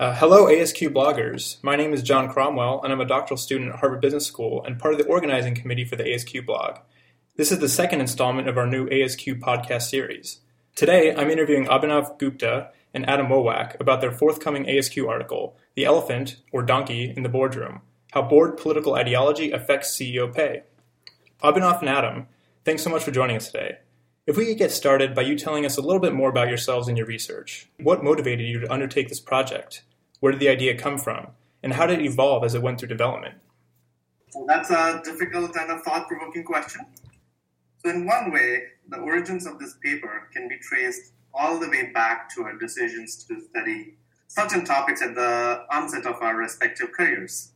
Uh, 0.00 0.14
hello, 0.14 0.46
ASQ 0.46 0.94
bloggers. 0.94 1.62
My 1.62 1.76
name 1.76 1.92
is 1.92 2.02
John 2.02 2.32
Cromwell, 2.32 2.82
and 2.82 2.90
I'm 2.90 3.02
a 3.02 3.04
doctoral 3.04 3.36
student 3.36 3.70
at 3.70 3.80
Harvard 3.80 4.00
Business 4.00 4.24
School 4.24 4.64
and 4.64 4.78
part 4.78 4.94
of 4.94 4.98
the 4.98 5.04
organizing 5.04 5.54
committee 5.54 5.84
for 5.84 5.96
the 5.96 6.04
ASQ 6.04 6.46
blog. 6.46 6.78
This 7.36 7.52
is 7.52 7.58
the 7.58 7.68
second 7.68 8.00
installment 8.00 8.48
of 8.48 8.56
our 8.56 8.66
new 8.66 8.88
ASQ 8.88 9.40
podcast 9.40 9.90
series. 9.90 10.40
Today, 10.74 11.14
I'm 11.14 11.28
interviewing 11.28 11.66
Abhinav 11.66 12.18
Gupta 12.18 12.70
and 12.94 13.06
Adam 13.10 13.26
Wowak 13.26 13.78
about 13.78 14.00
their 14.00 14.10
forthcoming 14.10 14.64
ASQ 14.64 15.06
article, 15.06 15.58
The 15.74 15.84
Elephant, 15.84 16.38
or 16.50 16.62
Donkey, 16.62 17.12
in 17.14 17.22
the 17.22 17.28
Boardroom 17.28 17.82
How 18.12 18.22
Board 18.22 18.56
Political 18.56 18.94
Ideology 18.94 19.52
Affects 19.52 19.94
CEO 19.94 20.34
Pay. 20.34 20.62
Abhinav 21.44 21.80
and 21.80 21.90
Adam, 21.90 22.26
thanks 22.64 22.82
so 22.82 22.88
much 22.88 23.04
for 23.04 23.10
joining 23.10 23.36
us 23.36 23.50
today. 23.50 23.76
If 24.26 24.38
we 24.38 24.46
could 24.46 24.56
get 24.56 24.72
started 24.72 25.14
by 25.14 25.22
you 25.22 25.36
telling 25.36 25.66
us 25.66 25.76
a 25.76 25.82
little 25.82 26.00
bit 26.00 26.14
more 26.14 26.30
about 26.30 26.48
yourselves 26.48 26.88
and 26.88 26.96
your 26.96 27.06
research. 27.06 27.68
What 27.78 28.02
motivated 28.02 28.46
you 28.46 28.60
to 28.60 28.72
undertake 28.72 29.10
this 29.10 29.20
project? 29.20 29.82
Where 30.20 30.32
did 30.32 30.40
the 30.40 30.48
idea 30.48 30.76
come 30.76 30.98
from? 30.98 31.28
And 31.62 31.72
how 31.72 31.86
did 31.86 32.00
it 32.00 32.04
evolve 32.04 32.44
as 32.44 32.54
it 32.54 32.62
went 32.62 32.78
through 32.78 32.88
development? 32.88 33.34
Well, 34.34 34.46
that's 34.46 34.70
a 34.70 35.00
difficult 35.04 35.56
and 35.56 35.70
a 35.70 35.78
thought 35.78 36.06
provoking 36.08 36.44
question. 36.44 36.82
So, 37.78 37.90
in 37.90 38.06
one 38.06 38.30
way, 38.30 38.62
the 38.88 38.98
origins 38.98 39.46
of 39.46 39.58
this 39.58 39.76
paper 39.82 40.28
can 40.32 40.48
be 40.48 40.56
traced 40.58 41.12
all 41.32 41.58
the 41.58 41.68
way 41.68 41.90
back 41.92 42.28
to 42.34 42.42
our 42.42 42.56
decisions 42.56 43.24
to 43.24 43.40
study 43.40 43.94
certain 44.28 44.64
topics 44.64 45.02
at 45.02 45.14
the 45.14 45.64
onset 45.70 46.06
of 46.06 46.16
our 46.22 46.36
respective 46.36 46.92
careers. 46.92 47.52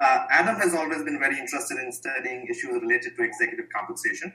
Uh, 0.00 0.26
Adam 0.30 0.56
has 0.56 0.74
always 0.74 1.02
been 1.04 1.18
very 1.18 1.38
interested 1.38 1.78
in 1.78 1.92
studying 1.92 2.46
issues 2.50 2.82
related 2.82 3.14
to 3.16 3.22
executive 3.22 3.66
compensation, 3.74 4.32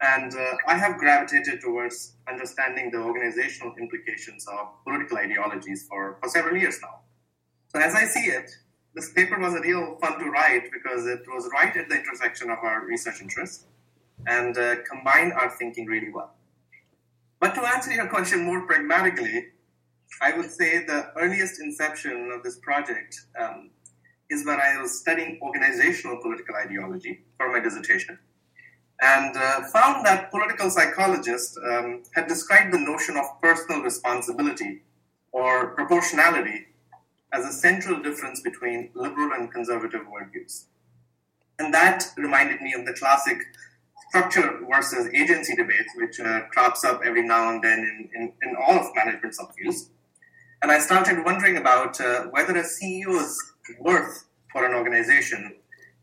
and 0.00 0.32
uh, 0.34 0.56
I 0.66 0.76
have 0.76 0.98
gravitated 0.98 1.60
towards 1.60 2.14
understanding 2.28 2.90
the 2.90 2.98
organizational 2.98 3.74
implications 3.78 4.46
of 4.46 4.68
political 4.84 5.18
ideologies 5.18 5.86
for, 5.88 6.18
for 6.20 6.28
several 6.28 6.56
years 6.56 6.78
now. 6.80 7.00
So, 7.68 7.80
as 7.80 7.94
I 7.94 8.04
see 8.04 8.30
it, 8.30 8.50
this 8.94 9.12
paper 9.12 9.38
was 9.38 9.54
a 9.54 9.60
real 9.60 9.96
fun 10.00 10.18
to 10.18 10.26
write 10.30 10.70
because 10.72 11.06
it 11.06 11.22
was 11.26 11.48
right 11.52 11.76
at 11.76 11.88
the 11.88 11.96
intersection 11.96 12.50
of 12.50 12.58
our 12.62 12.84
research 12.84 13.20
interests 13.20 13.66
and 14.26 14.56
uh, 14.56 14.76
combined 14.90 15.32
our 15.32 15.50
thinking 15.50 15.86
really 15.86 16.10
well. 16.12 16.34
But 17.40 17.54
to 17.54 17.60
answer 17.60 17.92
your 17.92 18.08
question 18.08 18.44
more 18.44 18.66
pragmatically, 18.66 19.48
I 20.20 20.36
would 20.36 20.50
say 20.50 20.84
the 20.84 21.12
earliest 21.16 21.60
inception 21.60 22.32
of 22.34 22.42
this 22.42 22.58
project 22.58 23.20
um, 23.38 23.70
is 24.30 24.44
when 24.44 24.60
I 24.60 24.80
was 24.80 24.98
studying 24.98 25.38
organizational 25.42 26.18
political 26.20 26.56
ideology 26.56 27.24
for 27.36 27.52
my 27.52 27.60
dissertation 27.60 28.18
and 29.00 29.36
uh, 29.36 29.62
found 29.72 30.04
that 30.04 30.30
political 30.30 30.70
psychologists 30.70 31.56
um, 31.70 32.02
had 32.14 32.26
described 32.26 32.72
the 32.72 32.78
notion 32.78 33.16
of 33.16 33.24
personal 33.40 33.82
responsibility 33.82 34.82
or 35.32 35.74
proportionality 35.74 36.66
as 37.32 37.44
a 37.44 37.52
central 37.52 38.02
difference 38.02 38.40
between 38.40 38.90
liberal 38.94 39.32
and 39.32 39.52
conservative 39.52 40.00
worldviews. 40.02 40.64
And 41.58 41.72
that 41.74 42.04
reminded 42.16 42.60
me 42.60 42.72
of 42.72 42.86
the 42.86 42.94
classic 42.94 43.38
structure 44.08 44.60
versus 44.68 45.08
agency 45.14 45.54
debates, 45.54 45.92
which 45.96 46.18
uh, 46.20 46.42
crops 46.50 46.84
up 46.84 47.02
every 47.04 47.22
now 47.22 47.50
and 47.50 47.62
then 47.62 47.80
in, 47.80 48.10
in, 48.14 48.32
in 48.42 48.56
all 48.56 48.78
of 48.78 48.86
management 48.94 49.34
subfields. 49.34 49.90
And 50.62 50.72
I 50.72 50.78
started 50.78 51.24
wondering 51.24 51.56
about 51.56 52.00
uh, 52.00 52.24
whether 52.30 52.56
a 52.56 52.64
CEO's 52.64 53.36
worth 53.80 54.24
for 54.50 54.64
an 54.64 54.74
organization 54.74 55.56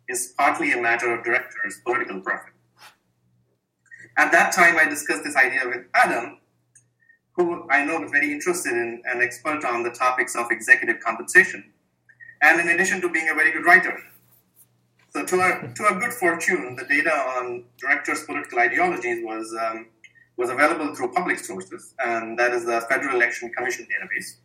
is 0.08 0.34
partly 0.38 0.72
a 0.72 0.82
matter 0.82 1.14
of 1.14 1.26
directors' 1.26 1.82
political 1.84 2.22
preference. 2.22 2.55
At 4.18 4.32
that 4.32 4.54
time, 4.54 4.78
I 4.78 4.86
discussed 4.86 5.24
this 5.24 5.36
idea 5.36 5.62
with 5.66 5.86
Adam, 5.94 6.38
who 7.34 7.68
I 7.70 7.84
know 7.84 8.02
is 8.04 8.12
very 8.12 8.32
interested 8.32 8.72
in 8.72 9.02
and 9.06 9.22
expert 9.22 9.66
on 9.66 9.84
the 9.84 9.90
topics 9.90 10.36
of 10.36 10.52
executive 10.52 11.02
compensation, 11.02 11.74
and 12.42 12.62
in 12.62 12.70
addition 12.70 13.02
to 13.02 13.10
being 13.10 13.30
a 13.30 13.34
very 13.34 13.52
good 13.52 13.66
writer. 13.66 13.98
So, 15.10 15.26
to 15.26 15.40
our, 15.42 15.68
to 15.68 15.84
our 15.84 16.00
good 16.00 16.14
fortune, 16.14 16.76
the 16.78 16.86
data 16.86 17.12
on 17.12 17.66
directors' 17.78 18.24
political 18.24 18.60
ideologies 18.60 19.24
was, 19.24 19.54
um, 19.62 19.88
was 20.38 20.50
available 20.50 20.96
through 20.96 21.12
public 21.12 21.40
sources, 21.40 21.94
and 22.00 22.40
that 22.40 22.54
is 22.54 22.66
the 22.66 22.82
Federal 22.90 23.16
Election 23.16 23.52
Commission 23.52 23.86
database. 23.86 24.38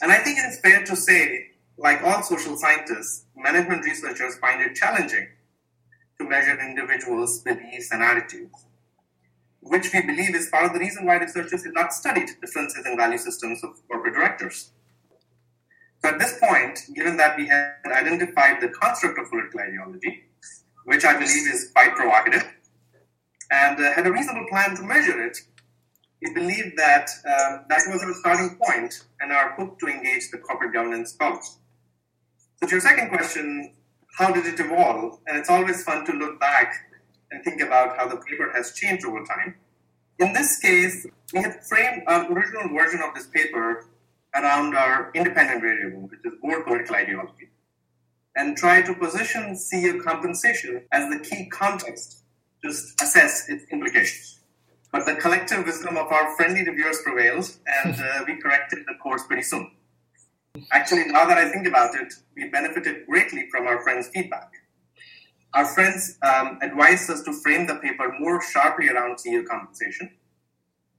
And 0.00 0.10
I 0.10 0.18
think 0.18 0.38
it 0.38 0.46
is 0.46 0.58
fair 0.58 0.84
to 0.84 0.96
say, 0.96 1.50
like 1.78 2.02
all 2.02 2.22
social 2.22 2.56
scientists, 2.56 3.26
management 3.36 3.84
researchers 3.84 4.36
find 4.38 4.60
it 4.60 4.74
challenging 4.74 5.28
to 6.18 6.28
measure 6.28 6.58
individuals' 6.60 7.40
beliefs 7.40 7.92
and 7.92 8.02
attitudes 8.02 8.66
which 9.62 9.92
we 9.92 10.02
believe 10.02 10.34
is 10.34 10.48
part 10.50 10.64
of 10.64 10.72
the 10.72 10.80
reason 10.80 11.06
why 11.06 11.16
researchers 11.16 11.64
have 11.64 11.72
not 11.72 11.92
studied 11.92 12.28
differences 12.40 12.84
in 12.84 12.96
value 12.96 13.18
systems 13.18 13.62
of 13.62 13.70
corporate 13.88 14.14
directors. 14.14 14.72
So 16.02 16.10
at 16.10 16.18
this 16.18 16.38
point, 16.40 16.80
given 16.94 17.16
that 17.18 17.36
we 17.36 17.46
had 17.46 17.76
identified 17.86 18.60
the 18.60 18.68
construct 18.68 19.18
of 19.20 19.30
political 19.30 19.60
ideology, 19.60 20.24
which 20.84 21.04
I 21.04 21.12
believe 21.12 21.46
is 21.46 21.70
quite 21.74 21.94
provocative, 21.94 22.44
and 23.52 23.78
uh, 23.78 23.92
had 23.92 24.06
a 24.06 24.12
reasonable 24.12 24.46
plan 24.48 24.74
to 24.74 24.82
measure 24.82 25.24
it, 25.24 25.38
we 26.22 26.34
believe 26.34 26.76
that 26.76 27.08
uh, 27.26 27.58
that 27.68 27.82
was 27.86 28.02
our 28.02 28.14
starting 28.14 28.58
point 28.64 29.04
and 29.20 29.30
our 29.30 29.54
hook 29.54 29.78
to 29.78 29.86
engage 29.86 30.30
the 30.30 30.38
corporate 30.38 30.72
governance 30.72 31.12
scholars. 31.12 31.58
So 32.56 32.66
to 32.66 32.72
your 32.72 32.80
second 32.80 33.10
question, 33.10 33.72
how 34.18 34.32
did 34.32 34.46
it 34.46 34.58
evolve? 34.58 35.18
And 35.26 35.38
it's 35.38 35.50
always 35.50 35.84
fun 35.84 36.04
to 36.06 36.12
look 36.12 36.40
back 36.40 36.74
and 37.32 37.42
think 37.42 37.60
about 37.60 37.96
how 37.96 38.06
the 38.06 38.16
paper 38.16 38.52
has 38.54 38.72
changed 38.72 39.04
over 39.04 39.24
time. 39.24 39.56
In 40.18 40.32
this 40.32 40.58
case, 40.58 41.06
we 41.32 41.40
had 41.40 41.64
framed 41.64 42.02
an 42.06 42.32
original 42.32 42.68
version 42.68 43.00
of 43.00 43.14
this 43.14 43.26
paper 43.26 43.86
around 44.34 44.76
our 44.76 45.10
independent 45.14 45.62
variable, 45.62 46.08
which 46.08 46.20
is 46.24 46.34
board 46.40 46.64
political 46.64 46.94
ideology, 46.94 47.48
and 48.36 48.56
try 48.56 48.82
to 48.82 48.94
position 48.94 49.54
CEO 49.54 50.02
compensation 50.02 50.82
as 50.92 51.10
the 51.10 51.18
key 51.18 51.48
context 51.48 52.22
to 52.62 52.68
assess 52.68 53.48
its 53.48 53.64
implications. 53.72 54.40
But 54.92 55.06
the 55.06 55.14
collective 55.14 55.64
wisdom 55.64 55.96
of 55.96 56.12
our 56.12 56.36
friendly 56.36 56.64
reviewers 56.64 57.00
prevailed, 57.02 57.50
and 57.82 57.94
uh, 57.94 58.24
we 58.26 58.40
corrected 58.40 58.80
the 58.86 58.94
course 59.02 59.22
pretty 59.26 59.42
soon. 59.42 59.70
Actually, 60.70 61.06
now 61.06 61.24
that 61.24 61.38
I 61.38 61.50
think 61.50 61.66
about 61.66 61.94
it, 61.94 62.12
we 62.36 62.48
benefited 62.50 63.06
greatly 63.06 63.48
from 63.50 63.66
our 63.66 63.82
friends' 63.82 64.08
feedback. 64.08 64.52
Our 65.54 65.66
friends 65.66 66.18
um, 66.22 66.58
advised 66.62 67.10
us 67.10 67.22
to 67.24 67.32
frame 67.32 67.66
the 67.66 67.76
paper 67.76 68.14
more 68.18 68.40
sharply 68.42 68.88
around 68.88 69.18
CEO 69.18 69.46
compensation, 69.46 70.10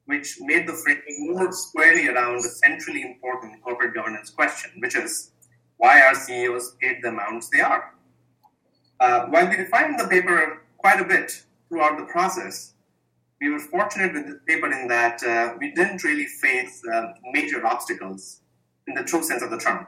which 0.05 0.37
made 0.41 0.67
the 0.67 0.73
framing 0.73 1.33
more 1.33 1.51
squarely 1.51 2.07
around 2.07 2.43
the 2.43 2.49
centrally 2.49 3.01
important 3.01 3.63
corporate 3.63 3.95
governance 3.95 4.29
question, 4.29 4.71
which 4.79 4.95
is 4.95 5.31
why 5.77 6.01
are 6.01 6.13
CEOs 6.13 6.75
paid 6.79 6.97
the 7.01 7.09
amounts 7.09 7.49
they 7.49 7.61
are? 7.61 7.95
Uh, 8.99 9.25
while 9.25 9.49
we 9.49 9.57
refined 9.57 9.99
the 9.99 10.07
paper 10.07 10.61
quite 10.77 11.01
a 11.01 11.05
bit 11.05 11.43
throughout 11.67 11.97
the 11.97 12.05
process, 12.05 12.73
we 13.41 13.49
were 13.49 13.59
fortunate 13.59 14.13
with 14.13 14.27
the 14.27 14.39
paper 14.47 14.71
in 14.71 14.87
that 14.87 15.21
uh, 15.23 15.55
we 15.59 15.71
didn't 15.73 16.03
really 16.03 16.27
face 16.27 16.81
uh, 16.93 17.13
major 17.31 17.65
obstacles 17.65 18.41
in 18.87 18.93
the 18.93 19.03
true 19.03 19.23
sense 19.23 19.41
of 19.41 19.49
the 19.49 19.57
term. 19.57 19.87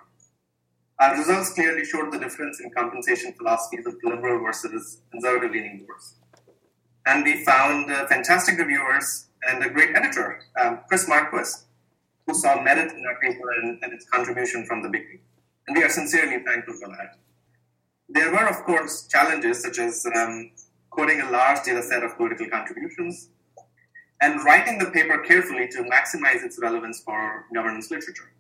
Our 1.00 1.18
results 1.18 1.54
clearly 1.54 1.84
showed 1.84 2.14
the 2.14 2.20
difference 2.20 2.62
in 2.62 2.72
compensation 2.72 3.34
philosophies 3.34 3.86
of 3.86 3.96
liberal 4.04 4.42
versus 4.42 5.02
conservative 5.12 5.52
leaning 5.52 5.86
boards. 5.86 6.16
And 7.06 7.24
we 7.24 7.44
found 7.44 7.92
uh, 7.92 8.08
fantastic 8.08 8.58
reviewers 8.58 9.28
and 9.48 9.64
a 9.64 9.70
great 9.70 9.96
editor, 9.96 10.40
um, 10.60 10.80
Chris 10.88 11.08
Marquis, 11.08 11.52
who 12.26 12.34
saw 12.34 12.62
merit 12.62 12.92
in 12.92 13.04
our 13.06 13.20
paper 13.20 13.52
and, 13.62 13.78
and 13.84 13.94
its 13.94 14.06
contribution 14.10 14.66
from 14.66 14.82
the 14.82 14.90
beginning. 14.90 15.20
And 15.68 15.76
we 15.76 15.84
are 15.84 15.90
sincerely 15.90 16.44
thankful 16.44 16.76
for 16.76 16.88
that. 16.90 17.18
There 18.08 18.32
were, 18.32 18.48
of 18.48 18.64
course, 18.64 19.08
challenges 19.08 19.62
such 19.62 19.80
as 19.80 20.06
um, 20.16 20.52
coding 20.92 21.22
a 21.22 21.30
large 21.30 21.64
data 21.64 21.84
set 21.84 22.04
of 22.04 22.16
political 22.16 22.48
contributions 22.50 23.30
and 24.22 24.44
writing 24.46 24.78
the 24.78 24.86
paper 24.92 25.18
carefully 25.18 25.68
to 25.68 25.84
maximize 25.84 26.44
its 26.44 26.58
relevance 26.62 27.02
for 27.02 27.46
governance 27.54 27.92
literature. 27.92 28.32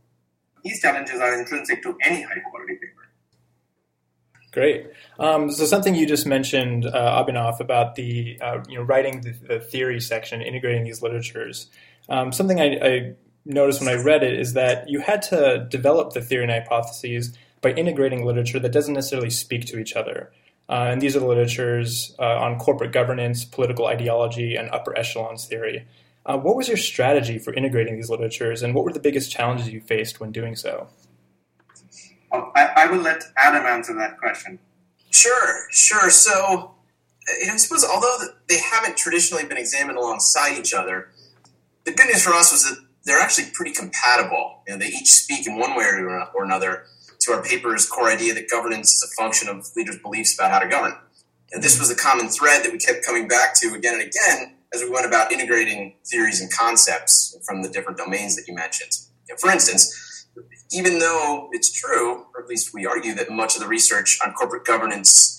These 0.66 0.82
challenges 0.82 1.22
are 1.22 1.40
intrinsic 1.40 1.84
to 1.84 1.96
any 2.04 2.24
high 2.24 2.40
quality 2.40 2.74
paper. 2.74 3.06
Great. 4.52 4.88
Um, 5.20 5.52
so 5.52 5.66
something 5.66 5.94
you 5.94 6.08
just 6.08 6.26
mentioned, 6.26 6.88
uh, 6.88 7.24
Abhinav, 7.24 7.60
about 7.60 7.94
the 7.94 8.40
uh, 8.42 8.64
you 8.68 8.80
know 8.80 8.84
writing 8.84 9.22
the, 9.22 9.34
the, 9.48 9.60
theory 9.60 10.02
section, 10.02 10.42
integrating 10.42 10.84
these 10.84 11.04
literatures. 11.04 11.70
Um, 12.10 12.32
something 12.32 12.60
I, 12.60 12.80
I, 12.82 13.14
noticed 13.46 13.80
when 13.80 13.90
I 13.90 14.02
read 14.02 14.24
it 14.24 14.40
is 14.40 14.54
that 14.54 14.90
you 14.90 15.02
had 15.02 15.22
to 15.24 15.68
develop 15.70 16.14
the 16.14 16.22
theory 16.22 16.44
and 16.44 16.52
hypotheses 16.52 17.38
by 17.62 17.74
integrating 17.74 18.26
literature 18.26 18.60
that 18.60 18.72
doesn't 18.72 18.96
necessarily 18.96 19.30
speak 19.30 19.66
to 19.66 19.78
each 19.78 19.94
other. 19.96 20.32
Uh, 20.68 20.88
and 20.90 21.00
these 21.00 21.16
are 21.16 21.20
the 21.20 21.28
literatures 21.28 22.16
uh, 22.18 22.24
on 22.24 22.58
corporate 22.58 22.92
governance, 22.92 23.46
political 23.46 23.86
ideology, 23.86 24.56
and 24.56 24.72
upper 24.72 24.98
echelons 24.98 25.46
theory. 25.46 25.86
Uh, 26.26 26.38
what 26.38 26.56
was 26.56 26.68
your 26.68 26.78
strategy 26.78 27.38
for 27.38 27.54
integrating 27.54 27.96
these 27.96 28.10
literatures, 28.10 28.64
and 28.64 28.74
what 28.74 28.84
were 28.84 28.92
the 28.92 29.00
biggest 29.00 29.32
challenges 29.32 29.70
you 29.70 29.80
faced 29.80 30.20
when 30.20 30.32
doing 30.32 30.56
so? 30.56 30.88
Oh, 32.32 32.52
I, 32.56 32.72
I 32.76 32.88
will 32.88 33.00
let 33.00 33.24
Adam 33.38 33.66
answer 33.66 33.94
that 33.96 34.18
question. 34.18 34.58
Sure, 35.12 35.68
sure. 35.70 36.10
So, 36.10 36.74
I 37.30 37.56
suppose 37.58 37.86
although 37.86 38.18
they 38.50 38.60
haven't 38.60 38.98
traditionally 38.98 39.46
been 39.46 39.58
examined 39.58 40.00
alongside 40.00 40.58
each 40.58 40.74
other, 40.74 41.10
the 41.84 41.92
good 41.92 42.08
news 42.08 42.24
for 42.24 42.34
us 42.34 42.52
was 42.52 42.64
that 42.64 42.84
they're 43.04 43.20
actually 43.20 43.52
pretty 43.54 43.72
compatible. 43.72 44.64
You 44.68 44.74
know, 44.74 44.80
they 44.80 44.88
each 44.88 45.12
speak 45.12 45.46
in 45.46 45.60
one 45.60 45.76
way 45.76 45.86
or 45.86 46.44
another 46.44 46.86
to 47.20 47.34
our 47.34 47.44
paper's 47.44 47.88
core 47.88 48.10
idea 48.10 48.34
that 48.34 48.50
governance 48.50 48.92
is 48.92 49.04
a 49.04 49.22
function 49.22 49.48
of 49.48 49.68
leaders' 49.76 50.00
beliefs 50.00 50.34
about 50.38 50.52
how 50.52 50.60
to 50.60 50.68
govern. 50.68 50.96
And 51.52 51.64
this 51.64 51.80
was 51.80 51.92
a 51.92 51.96
common 51.96 52.30
thread 52.30 52.64
that 52.64 52.72
we 52.72 52.80
kept 52.80 53.06
coming 53.06 53.28
back 53.28 53.54
to 53.62 53.74
again 53.76 53.94
and 53.94 54.04
again 54.04 54.55
as 54.76 54.84
we 54.84 54.90
went 54.90 55.06
about 55.06 55.32
integrating 55.32 55.96
theories 56.06 56.42
and 56.42 56.52
concepts 56.52 57.38
from 57.46 57.64
the 57.64 57.70
different 57.70 57.98
domains 57.98 58.36
that 58.36 58.48
you 58.48 58.54
mentioned. 58.54 58.92
For 59.40 59.50
instance, 59.50 60.28
even 60.72 61.00
though 61.00 61.50
it's 61.52 61.72
true, 61.72 62.26
or 62.36 62.44
at 62.44 62.50
least 62.50 62.74
we 62.74 62.86
argue 62.86 63.16
that 63.16 63.32
much 63.32 63.56
of 63.56 63.62
the 63.62 63.68
research 63.68 64.20
on 64.26 64.34
corporate 64.34 64.66
governance 64.66 65.32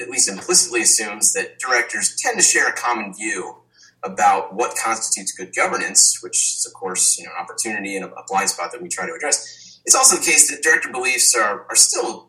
at 0.00 0.08
least 0.08 0.28
implicitly 0.28 0.82
assumes 0.82 1.32
that 1.34 1.58
directors 1.58 2.16
tend 2.16 2.38
to 2.38 2.42
share 2.42 2.68
a 2.68 2.72
common 2.72 3.12
view 3.12 3.56
about 4.02 4.54
what 4.54 4.76
constitutes 4.82 5.32
good 5.32 5.54
governance, 5.54 6.22
which 6.22 6.36
is 6.36 6.66
of 6.66 6.72
course 6.72 7.18
you 7.18 7.24
know 7.24 7.32
an 7.36 7.42
opportunity 7.42 7.96
and 7.96 8.04
a 8.04 8.22
blind 8.28 8.48
spot 8.48 8.72
that 8.72 8.80
we 8.80 8.88
try 8.88 9.04
to 9.06 9.12
address. 9.12 9.80
It's 9.84 9.94
also 9.94 10.16
the 10.16 10.24
case 10.24 10.50
that 10.50 10.62
director 10.62 10.90
beliefs 10.90 11.34
are, 11.34 11.66
are 11.68 11.76
still 11.76 12.28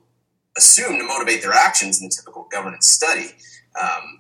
assumed 0.57 0.99
to 0.99 1.05
motivate 1.05 1.41
their 1.41 1.53
actions 1.53 2.01
in 2.01 2.07
the 2.07 2.13
typical 2.15 2.47
governance 2.51 2.87
study. 2.87 3.29
Um, 3.79 4.19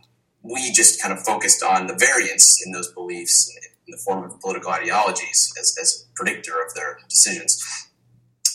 we 0.49 0.71
just 0.71 1.01
kind 1.01 1.13
of 1.13 1.23
focused 1.23 1.63
on 1.63 1.87
the 1.87 1.95
variance 1.95 2.65
in 2.65 2.71
those 2.71 2.91
beliefs 2.93 3.53
in 3.87 3.91
the 3.91 3.97
form 3.97 4.23
of 4.23 4.39
political 4.39 4.71
ideologies 4.71 5.53
as, 5.59 5.75
as 5.81 6.05
a 6.05 6.13
predictor 6.15 6.53
of 6.65 6.73
their 6.73 6.99
decisions. 7.09 7.63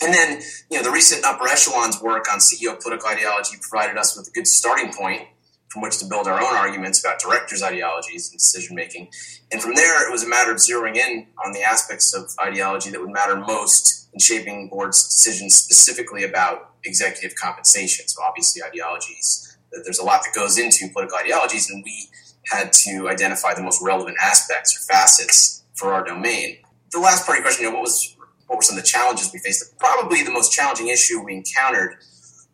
And 0.03 0.13
then, 0.13 0.43
you 0.71 0.79
know, 0.79 0.83
the 0.83 0.91
recent 0.91 1.25
upper 1.25 1.47
echelons 1.47 2.01
work 2.03 2.27
on 2.33 2.39
CEO 2.39 2.81
political 2.81 3.09
ideology 3.09 3.57
provided 3.61 3.97
us 3.97 4.17
with 4.17 4.27
a 4.27 4.31
good 4.31 4.47
starting 4.47 4.93
point 4.93 5.23
from 5.69 5.81
which 5.81 5.99
to 5.99 6.05
build 6.05 6.27
our 6.27 6.39
own 6.39 6.55
arguments 6.55 7.01
about 7.01 7.19
directors' 7.19 7.63
ideologies 7.63 8.29
and 8.31 8.39
decision 8.39 8.77
making. 8.77 9.09
And 9.51 9.63
from 9.63 9.75
there, 9.75 10.07
it 10.07 10.13
was 10.13 10.23
a 10.23 10.29
matter 10.29 10.51
of 10.51 10.59
zeroing 10.59 10.97
in 10.97 11.29
on 11.45 11.53
the 11.53 11.63
aspects 11.63 12.13
of 12.15 12.25
ideology 12.45 12.91
that 12.91 13.01
would 13.01 13.11
matter 13.11 13.37
most 13.37 14.09
in 14.13 14.21
shaping 14.21 14.69
boards' 14.69 15.03
decisions 15.03 15.55
specifically 15.55 16.25
about 16.25 16.75
executive 16.85 17.37
compensation. 17.37 18.07
So, 18.07 18.23
obviously, 18.23 18.63
ideologies 18.63 19.52
there's 19.85 19.99
a 19.99 20.05
lot 20.05 20.23
that 20.25 20.35
goes 20.35 20.59
into 20.59 20.89
political 20.93 21.19
ideologies, 21.19 21.71
and 21.71 21.83
we 21.85 22.09
had 22.51 22.73
to 22.73 23.09
identify 23.09 23.55
the 23.55 23.63
most 23.63 23.83
relevant 23.83 24.17
aspects 24.23 24.77
or 24.77 24.93
facets 24.93 25.63
for 25.75 25.93
our 25.93 26.05
domain. 26.05 26.59
The 26.93 26.99
last 26.99 27.25
part 27.25 27.39
of 27.39 27.43
your 27.43 27.45
question, 27.45 27.65
you 27.65 27.71
know, 27.71 27.77
what 27.77 27.83
was 27.83 28.17
what 28.47 28.57
were 28.57 28.63
some 28.63 28.77
of 28.77 28.83
the 28.83 28.89
challenges 28.89 29.31
we 29.33 29.39
faced? 29.39 29.79
Probably 29.79 30.23
the 30.23 30.31
most 30.31 30.53
challenging 30.53 30.89
issue 30.89 31.25
we 31.25 31.35
encountered 31.37 31.97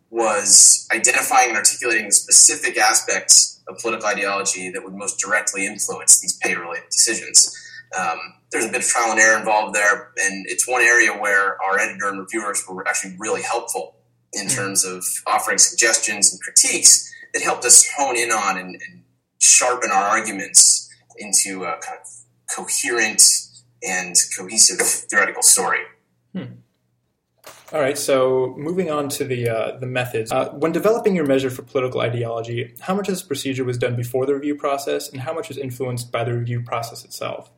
was 0.09 0.87
identifying 0.93 1.49
and 1.49 1.57
articulating 1.57 2.05
the 2.05 2.13
specific 2.13 2.77
aspects 2.77 3.61
of 3.67 3.77
political 3.79 4.07
ideology 4.07 4.69
that 4.69 4.83
would 4.83 4.93
most 4.93 5.19
directly 5.19 5.65
influence 5.65 6.19
these 6.21 6.37
pay-related 6.37 6.85
decisions. 6.89 7.55
Um, 7.97 8.17
there's 8.51 8.65
a 8.65 8.69
bit 8.69 8.81
of 8.81 8.87
trial 8.87 9.11
and 9.11 9.19
error 9.19 9.37
involved 9.37 9.75
there, 9.75 10.11
and 10.17 10.45
it's 10.47 10.67
one 10.67 10.81
area 10.81 11.11
where 11.11 11.61
our 11.61 11.77
editor 11.77 12.07
and 12.07 12.19
reviewers 12.19 12.63
were 12.67 12.87
actually 12.87 13.15
really 13.19 13.41
helpful 13.41 13.95
in 14.33 14.47
mm. 14.47 14.55
terms 14.55 14.85
of 14.85 15.03
offering 15.27 15.57
suggestions 15.57 16.31
and 16.31 16.41
critiques 16.41 17.11
that 17.33 17.41
helped 17.41 17.65
us 17.65 17.87
hone 17.97 18.17
in 18.17 18.31
on 18.31 18.57
and, 18.57 18.75
and 18.75 19.03
sharpen 19.39 19.91
our 19.91 20.03
arguments 20.03 20.89
into 21.17 21.63
a 21.63 21.77
kind 21.79 21.99
of 22.01 22.55
coherent 22.55 23.21
and 23.83 24.15
cohesive 24.37 24.79
theoretical 24.79 25.43
story. 25.43 25.79
Hmm. 26.33 26.43
All 27.71 27.79
right, 27.79 27.97
so 27.97 28.55
moving 28.57 28.89
on 28.89 29.09
to 29.09 29.23
the 29.23 29.47
uh, 29.47 29.77
the 29.77 29.85
methods. 29.85 30.31
Uh, 30.31 30.49
when 30.49 30.71
developing 30.71 31.15
your 31.15 31.25
measure 31.25 31.51
for 31.51 31.61
political 31.61 32.01
ideology, 32.01 32.73
how 32.79 32.95
much 32.95 33.07
of 33.07 33.13
this 33.13 33.21
procedure 33.21 33.63
was 33.63 33.77
done 33.77 33.95
before 33.95 34.25
the 34.25 34.33
review 34.33 34.55
process, 34.55 35.07
and 35.07 35.21
how 35.21 35.33
much 35.33 35.49
was 35.49 35.57
influenced 35.57 36.11
by 36.11 36.23
the 36.23 36.33
review 36.33 36.61
process 36.61 37.05
itself? 37.05 37.51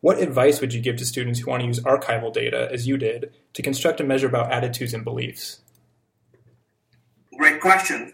What 0.00 0.20
advice 0.20 0.60
would 0.60 0.72
you 0.72 0.80
give 0.80 0.96
to 0.96 1.04
students 1.04 1.40
who 1.40 1.50
want 1.50 1.60
to 1.60 1.66
use 1.66 1.80
archival 1.80 2.32
data, 2.32 2.68
as 2.72 2.86
you 2.86 2.96
did, 2.96 3.32
to 3.54 3.62
construct 3.62 4.00
a 4.00 4.04
measure 4.04 4.28
about 4.28 4.50
attitudes 4.50 4.94
and 4.94 5.04
beliefs? 5.04 5.60
Great 7.38 7.60
question. 7.60 8.12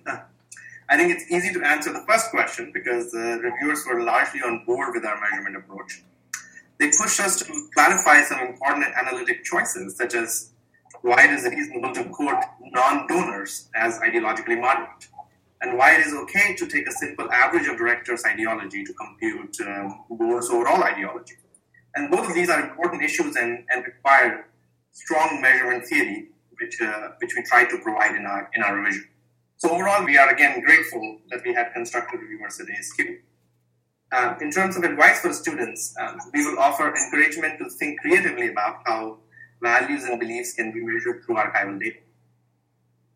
I 0.91 0.99
think 0.99 1.11
it's 1.11 1.32
easy 1.32 1.50
to 1.55 1.65
answer 1.65 1.91
the 1.91 2.05
first 2.06 2.31
question 2.31 2.71
because 2.75 3.11
the 3.11 3.41
reviewers 3.43 3.82
were 3.87 4.03
largely 4.03 4.43
on 4.43 4.67
board 4.67 4.94
with 4.94 5.06
our 5.06 5.19
measurement 5.19 5.56
approach. 5.56 6.03
They 6.79 6.91
pushed 6.91 7.21
us 7.21 7.38
to 7.38 7.69
clarify 7.73 8.21
some 8.21 8.41
important 8.41 8.94
analytic 8.94 9.43
choices, 9.43 9.97
such 9.97 10.15
as 10.15 10.50
why 11.00 11.25
it 11.25 11.31
is 11.31 11.44
reasonable 11.44 11.94
to 11.94 12.05
quote 12.11 12.44
non 12.61 13.06
donors 13.06 13.71
as 13.75 13.99
ideologically 14.00 14.61
moderate, 14.61 15.09
and 15.62 15.79
why 15.79 15.94
it 15.94 16.06
is 16.06 16.12
okay 16.12 16.55
to 16.56 16.67
take 16.67 16.87
a 16.87 16.93
simple 16.93 17.32
average 17.32 17.67
of 17.67 17.79
directors' 17.79 18.25
ideology 18.26 18.85
to 18.85 18.93
compute 18.93 19.56
um, 19.67 20.05
overall 20.11 20.85
ideology. 20.85 21.37
And 21.94 22.11
both 22.11 22.29
of 22.29 22.35
these 22.35 22.50
are 22.50 22.61
important 22.61 23.03
issues 23.03 23.37
and, 23.37 23.65
and 23.71 23.87
require 23.87 24.49
strong 24.93 25.41
measurement 25.41 25.87
theory, 25.87 26.29
which, 26.61 26.79
uh, 26.82 27.09
which 27.23 27.32
we 27.35 27.43
try 27.44 27.65
to 27.65 27.79
provide 27.79 28.17
in 28.17 28.26
our, 28.26 28.50
in 28.55 28.62
our 28.62 28.76
revision. 28.76 29.09
So 29.56 29.71
overall, 29.71 30.05
we 30.05 30.19
are 30.19 30.31
again 30.31 30.61
grateful 30.61 31.19
that 31.31 31.43
we 31.45 31.55
had 31.55 31.73
constructive 31.73 32.21
reviewers 32.21 32.61
at 32.61 32.67
ASQ. 32.67 33.19
Um, 34.12 34.37
in 34.41 34.51
terms 34.51 34.77
of 34.77 34.85
advice 34.85 35.21
for 35.21 35.33
students, 35.33 35.95
um, 36.01 36.19
we 36.33 36.45
will 36.45 36.59
offer 36.59 36.95
encouragement 36.95 37.59
to 37.59 37.71
think 37.71 38.01
creatively 38.01 38.49
about 38.49 38.83
how 38.85 39.19
values 39.62 40.05
and 40.05 40.21
beliefs 40.21 40.53
can 40.53 40.73
be 40.73 40.81
measured 40.81 41.25
through 41.25 41.37
archival 41.37 41.81
data. 41.81 41.99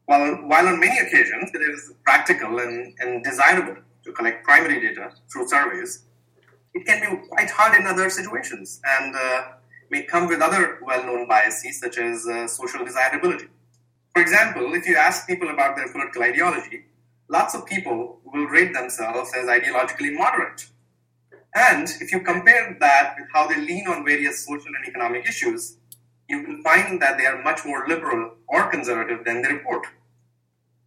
While, 0.06 0.36
while 0.48 0.66
on 0.68 0.80
many 0.80 0.98
occasions 0.98 1.50
it 1.52 1.60
is 1.60 1.92
practical 2.02 2.58
and, 2.60 2.94
and 3.00 3.22
desirable 3.22 3.76
to 4.04 4.12
collect 4.12 4.44
primary 4.44 4.80
data 4.80 5.12
through 5.30 5.48
surveys, 5.48 6.04
it 6.72 6.86
can 6.86 7.00
be 7.00 7.28
quite 7.28 7.50
hard 7.50 7.78
in 7.78 7.86
other 7.86 8.08
situations 8.08 8.80
and 8.84 9.14
uh, 9.14 9.42
may 9.90 10.02
come 10.02 10.26
with 10.26 10.40
other 10.40 10.78
well 10.82 11.04
known 11.04 11.28
biases 11.28 11.80
such 11.80 11.98
as 11.98 12.26
uh, 12.26 12.46
social 12.46 12.84
desirability. 12.84 13.48
For 14.18 14.22
example, 14.22 14.74
if 14.74 14.84
you 14.84 14.96
ask 14.96 15.28
people 15.28 15.48
about 15.48 15.76
their 15.76 15.92
political 15.92 16.24
ideology, 16.24 16.86
lots 17.28 17.54
of 17.54 17.64
people 17.66 18.18
will 18.24 18.46
rate 18.46 18.74
themselves 18.74 19.30
as 19.32 19.46
ideologically 19.46 20.12
moderate. 20.12 20.66
And 21.54 21.88
if 22.00 22.10
you 22.10 22.22
compare 22.22 22.76
that 22.80 23.14
with 23.16 23.28
how 23.32 23.46
they 23.46 23.60
lean 23.60 23.86
on 23.86 24.04
various 24.04 24.44
social 24.44 24.74
and 24.74 24.88
economic 24.88 25.24
issues, 25.28 25.76
you 26.28 26.42
will 26.42 26.60
find 26.64 27.00
that 27.00 27.16
they 27.16 27.26
are 27.26 27.40
much 27.44 27.60
more 27.64 27.86
liberal 27.86 28.34
or 28.48 28.68
conservative 28.68 29.24
than 29.24 29.40
they 29.40 29.52
report. 29.52 29.86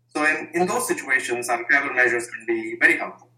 So, 0.08 0.26
in, 0.26 0.50
in 0.54 0.68
those 0.68 0.86
situations, 0.86 1.48
archival 1.48 1.96
measures 1.96 2.28
can 2.28 2.46
be 2.46 2.76
very 2.82 2.98
helpful. 2.98 3.30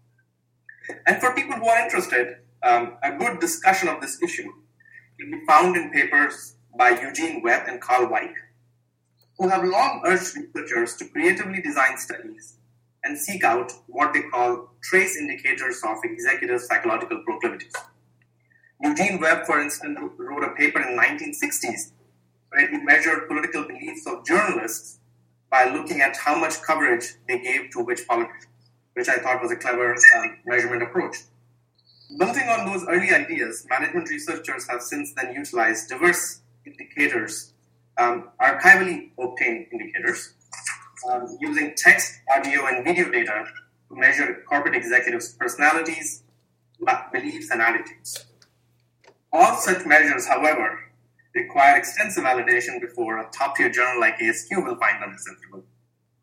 And 1.06 1.20
for 1.20 1.36
people 1.36 1.54
who 1.54 1.68
are 1.68 1.84
interested, 1.84 2.38
um, 2.64 2.96
a 3.04 3.12
good 3.12 3.38
discussion 3.38 3.86
of 3.86 4.00
this 4.00 4.20
issue 4.20 4.50
can 5.20 5.30
be 5.30 5.46
found 5.46 5.76
in 5.76 5.92
papers 5.92 6.56
by 6.76 7.00
Eugene 7.00 7.42
Webb 7.44 7.68
and 7.68 7.80
Karl 7.80 8.08
Weick 8.08 8.34
who 9.38 9.48
have 9.48 9.64
long 9.64 10.02
urged 10.04 10.36
researchers 10.36 10.96
to 10.96 11.06
creatively 11.06 11.60
design 11.60 11.98
studies 11.98 12.56
and 13.02 13.18
seek 13.18 13.44
out 13.44 13.72
what 13.86 14.12
they 14.12 14.22
call 14.22 14.70
trace 14.82 15.16
indicators 15.16 15.80
of 15.86 15.96
executive 16.04 16.60
psychological 16.60 17.22
proclivities. 17.24 17.72
Eugene 18.80 19.20
Webb, 19.20 19.46
for 19.46 19.60
instance, 19.60 19.98
wrote 20.18 20.44
a 20.44 20.50
paper 20.50 20.80
in 20.80 20.96
the 20.96 21.02
1960s 21.02 21.92
where 22.50 22.68
he 22.68 22.78
measured 22.78 23.28
political 23.28 23.64
beliefs 23.64 24.06
of 24.06 24.24
journalists 24.24 25.00
by 25.50 25.64
looking 25.70 26.00
at 26.00 26.16
how 26.16 26.38
much 26.38 26.60
coverage 26.62 27.14
they 27.28 27.38
gave 27.40 27.70
to 27.70 27.80
which 27.80 28.06
politicians, 28.06 28.46
which 28.94 29.08
I 29.08 29.16
thought 29.16 29.42
was 29.42 29.52
a 29.52 29.56
clever 29.56 29.94
uh, 29.94 30.26
measurement 30.44 30.82
approach. 30.82 31.16
Building 32.18 32.48
on 32.48 32.66
those 32.66 32.86
early 32.88 33.10
ideas, 33.10 33.66
management 33.68 34.08
researchers 34.10 34.68
have 34.68 34.82
since 34.82 35.12
then 35.14 35.34
utilized 35.34 35.88
diverse 35.88 36.40
indicators 36.66 37.53
um, 37.98 38.30
archivally 38.40 39.10
obtained 39.18 39.66
indicators 39.72 40.34
um, 41.10 41.36
using 41.40 41.74
text, 41.76 42.20
audio, 42.34 42.66
and 42.66 42.84
video 42.84 43.10
data 43.10 43.44
to 43.88 43.96
measure 43.96 44.42
corporate 44.48 44.74
executives' 44.74 45.34
personalities, 45.34 46.22
beliefs, 47.12 47.50
and 47.50 47.60
attitudes. 47.60 48.26
All 49.32 49.56
such 49.56 49.84
measures, 49.84 50.26
however, 50.26 50.80
require 51.34 51.76
extensive 51.76 52.24
validation 52.24 52.80
before 52.80 53.18
a 53.18 53.28
top 53.30 53.56
tier 53.56 53.68
journal 53.68 54.00
like 54.00 54.18
ASQ 54.18 54.50
will 54.64 54.76
find 54.76 55.02
them 55.02 55.12
acceptable. 55.12 55.64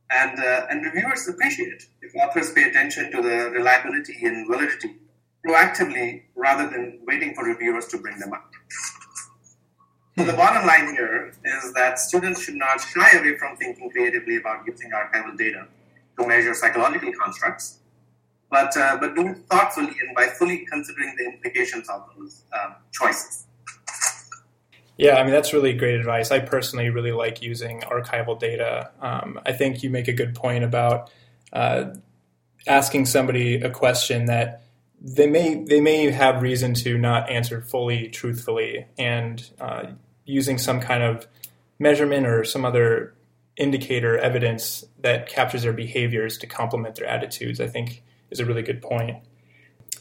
And, 0.10 0.40
uh, 0.40 0.68
and 0.70 0.84
reviewers 0.84 1.28
appreciate 1.28 1.84
if 2.02 2.14
authors 2.16 2.52
pay 2.52 2.64
attention 2.64 3.12
to 3.12 3.22
the 3.22 3.50
reliability 3.52 4.26
and 4.26 4.48
validity 4.48 4.96
proactively 5.46 6.24
rather 6.36 6.70
than 6.70 7.00
waiting 7.06 7.34
for 7.34 7.46
reviewers 7.46 7.88
to 7.88 7.98
bring 7.98 8.20
them 8.20 8.34
up. 8.34 8.52
So 10.22 10.28
the 10.28 10.38
bottom 10.38 10.68
line 10.68 10.94
here 10.94 11.34
is 11.44 11.74
that 11.74 11.98
students 11.98 12.44
should 12.44 12.54
not 12.54 12.80
shy 12.80 13.18
away 13.18 13.38
from 13.38 13.58
thinking 13.58 13.90
creatively 13.90 14.38
about 14.38 14.68
using 14.68 14.92
archival 14.92 15.36
data 15.36 15.66
to 16.20 16.28
measure 16.28 16.54
psychological 16.54 17.12
constructs, 17.20 17.80
but 18.52 18.78
uh, 18.78 18.98
but 19.02 19.16
do 19.16 19.30
it 19.30 19.38
thoughtfully 19.50 19.96
and 20.00 20.16
by 20.16 20.28
fully 20.28 20.64
considering 20.68 21.16
the 21.18 21.26
implications 21.26 21.90
of 21.90 22.08
those 22.16 22.44
um, 22.54 22.76
choices. 22.92 23.48
Yeah, 24.96 25.16
I 25.16 25.24
mean 25.24 25.32
that's 25.32 25.54
really 25.54 25.74
great 25.74 25.96
advice. 25.96 26.30
I 26.30 26.38
personally 26.38 26.92
really 26.92 27.14
like 27.14 27.42
using 27.42 27.82
archival 27.82 28.40
data. 28.40 28.92
Um, 29.02 29.40
I 29.44 29.54
think 29.54 29.82
you 29.82 29.90
make 29.90 30.08
a 30.08 30.14
good 30.14 30.36
point 30.36 30.64
about 30.64 31.10
uh, 31.52 31.96
asking 32.68 33.08
somebody 33.08 33.56
a 33.56 33.72
question 33.72 34.26
that 34.26 34.62
they 35.02 35.26
may 35.26 35.64
they 35.64 35.82
may 35.82 36.12
have 36.12 36.44
reason 36.44 36.76
to 36.76 37.00
not 37.00 37.28
answer 37.28 37.60
fully 37.60 38.08
truthfully, 38.10 38.86
and 39.00 39.50
uh, 39.60 39.86
using 40.26 40.58
some 40.58 40.80
kind 40.80 41.04
of 41.04 41.28
measurement 41.80 42.28
or 42.28 42.44
some 42.44 42.66
other 42.66 43.14
indicator 43.58 44.18
evidence 44.18 44.86
that 45.00 45.28
captures 45.28 45.64
their 45.64 45.74
behaviors 45.74 46.38
to 46.38 46.48
complement 46.48 46.96
their 46.96 47.08
attitudes, 47.08 47.60
I 47.60 47.68
think 47.68 48.04
is 48.30 48.40
a 48.40 48.46
really 48.46 48.62
good 48.62 48.82
point. 48.82 49.18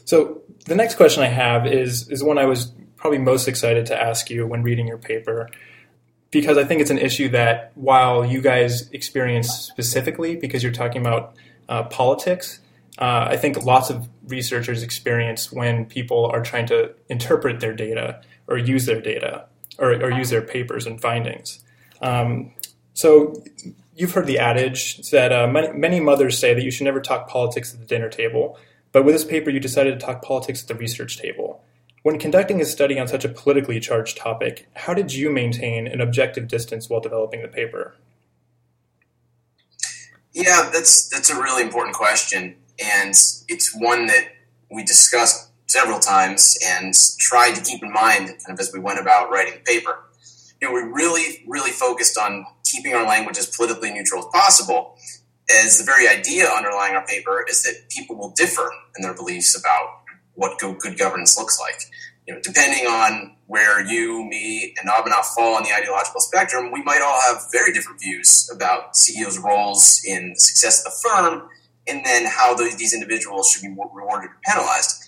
So 0.05 0.41
the 0.65 0.75
next 0.75 0.95
question 0.95 1.23
I 1.23 1.27
have 1.27 1.67
is 1.67 2.09
is 2.09 2.23
one 2.23 2.37
I 2.37 2.45
was 2.45 2.71
probably 2.97 3.19
most 3.19 3.47
excited 3.47 3.85
to 3.87 4.01
ask 4.01 4.29
you 4.29 4.45
when 4.45 4.61
reading 4.63 4.87
your 4.87 4.97
paper 4.97 5.49
because 6.29 6.57
I 6.57 6.63
think 6.63 6.81
it's 6.81 6.91
an 6.91 6.97
issue 6.97 7.29
that 7.29 7.71
while 7.75 8.25
you 8.25 8.41
guys 8.41 8.89
experience 8.91 9.49
specifically 9.49 10.35
because 10.35 10.63
you're 10.63 10.71
talking 10.71 11.01
about 11.01 11.35
uh, 11.67 11.83
politics, 11.83 12.59
uh, 12.99 13.27
I 13.29 13.37
think 13.37 13.63
lots 13.63 13.89
of 13.89 14.07
researchers 14.27 14.81
experience 14.81 15.51
when 15.51 15.85
people 15.85 16.25
are 16.27 16.41
trying 16.41 16.67
to 16.67 16.93
interpret 17.09 17.59
their 17.59 17.73
data 17.73 18.21
or 18.47 18.57
use 18.57 18.85
their 18.85 19.01
data 19.01 19.45
or, 19.81 19.91
or 19.93 20.11
use 20.11 20.29
their 20.29 20.41
papers 20.41 20.85
and 20.85 21.01
findings. 21.01 21.59
Um, 22.01 22.53
so 22.93 23.43
you've 23.95 24.13
heard 24.13 24.27
the 24.27 24.39
adage 24.39 25.09
that 25.09 25.33
uh, 25.33 25.47
many, 25.47 25.73
many 25.73 25.99
mothers 25.99 26.37
say 26.37 26.53
that 26.53 26.63
you 26.63 26.71
should 26.71 26.85
never 26.85 27.01
talk 27.01 27.27
politics 27.27 27.73
at 27.73 27.79
the 27.79 27.85
dinner 27.85 28.09
table, 28.09 28.57
but 28.91 29.03
with 29.03 29.15
this 29.15 29.25
paper 29.25 29.49
you 29.49 29.59
decided 29.59 29.99
to 29.99 30.05
talk 30.05 30.21
politics 30.21 30.61
at 30.61 30.67
the 30.67 30.75
research 30.75 31.17
table. 31.17 31.63
When 32.03 32.17
conducting 32.17 32.61
a 32.61 32.65
study 32.65 32.99
on 32.99 33.07
such 33.07 33.25
a 33.25 33.29
politically 33.29 33.79
charged 33.79 34.17
topic, 34.17 34.67
how 34.75 34.93
did 34.93 35.13
you 35.13 35.29
maintain 35.29 35.87
an 35.87 36.01
objective 36.01 36.47
distance 36.47 36.89
while 36.89 36.99
developing 36.99 37.41
the 37.41 37.47
paper? 37.47 37.95
Yeah, 40.33 40.69
that's 40.73 41.09
that's 41.09 41.29
a 41.29 41.35
really 41.35 41.61
important 41.61 41.95
question, 41.95 42.55
and 42.83 43.13
it's 43.49 43.75
one 43.75 44.07
that 44.07 44.29
we 44.71 44.83
discussed 44.83 45.50
several 45.71 45.99
times 45.99 46.57
and 46.65 46.93
tried 47.17 47.53
to 47.53 47.61
keep 47.61 47.81
in 47.81 47.91
mind 47.93 48.27
kind 48.27 48.49
of 48.49 48.59
as 48.59 48.71
we 48.73 48.79
went 48.79 48.99
about 48.99 49.31
writing 49.31 49.53
the 49.53 49.59
paper. 49.59 49.99
You 50.61 50.67
know, 50.67 50.73
we 50.73 50.81
really, 50.81 51.43
really 51.47 51.71
focused 51.71 52.17
on 52.17 52.45
keeping 52.63 52.93
our 52.93 53.07
language 53.07 53.37
as 53.37 53.47
politically 53.47 53.91
neutral 53.91 54.19
as 54.19 54.27
possible, 54.33 54.95
as 55.63 55.79
the 55.79 55.85
very 55.85 56.07
idea 56.07 56.45
underlying 56.47 56.95
our 56.95 57.05
paper 57.05 57.45
is 57.49 57.63
that 57.63 57.89
people 57.89 58.15
will 58.17 58.31
differ 58.31 58.69
in 58.97 59.01
their 59.01 59.13
beliefs 59.13 59.57
about 59.57 60.01
what 60.35 60.59
good 60.59 60.97
governance 60.97 61.37
looks 61.37 61.59
like. 61.59 61.81
You 62.27 62.35
know, 62.35 62.41
depending 62.41 62.85
on 62.85 63.35
where 63.47 63.85
you, 63.85 64.23
me, 64.23 64.75
and 64.79 64.89
Abhinav 64.89 65.25
fall 65.35 65.55
on 65.55 65.63
the 65.63 65.73
ideological 65.73 66.21
spectrum, 66.21 66.71
we 66.71 66.83
might 66.83 67.01
all 67.01 67.19
have 67.21 67.43
very 67.51 67.73
different 67.73 67.99
views 67.99 68.49
about 68.53 68.95
CEOs' 68.95 69.39
roles 69.39 70.01
in 70.05 70.29
the 70.29 70.39
success 70.39 70.85
of 70.85 70.91
the 70.91 71.09
firm, 71.09 71.49
and 71.87 72.05
then 72.05 72.25
how 72.25 72.55
these 72.55 72.93
individuals 72.93 73.49
should 73.49 73.63
be 73.63 73.69
rewarded 73.69 74.29
or 74.29 74.37
penalized. 74.45 75.03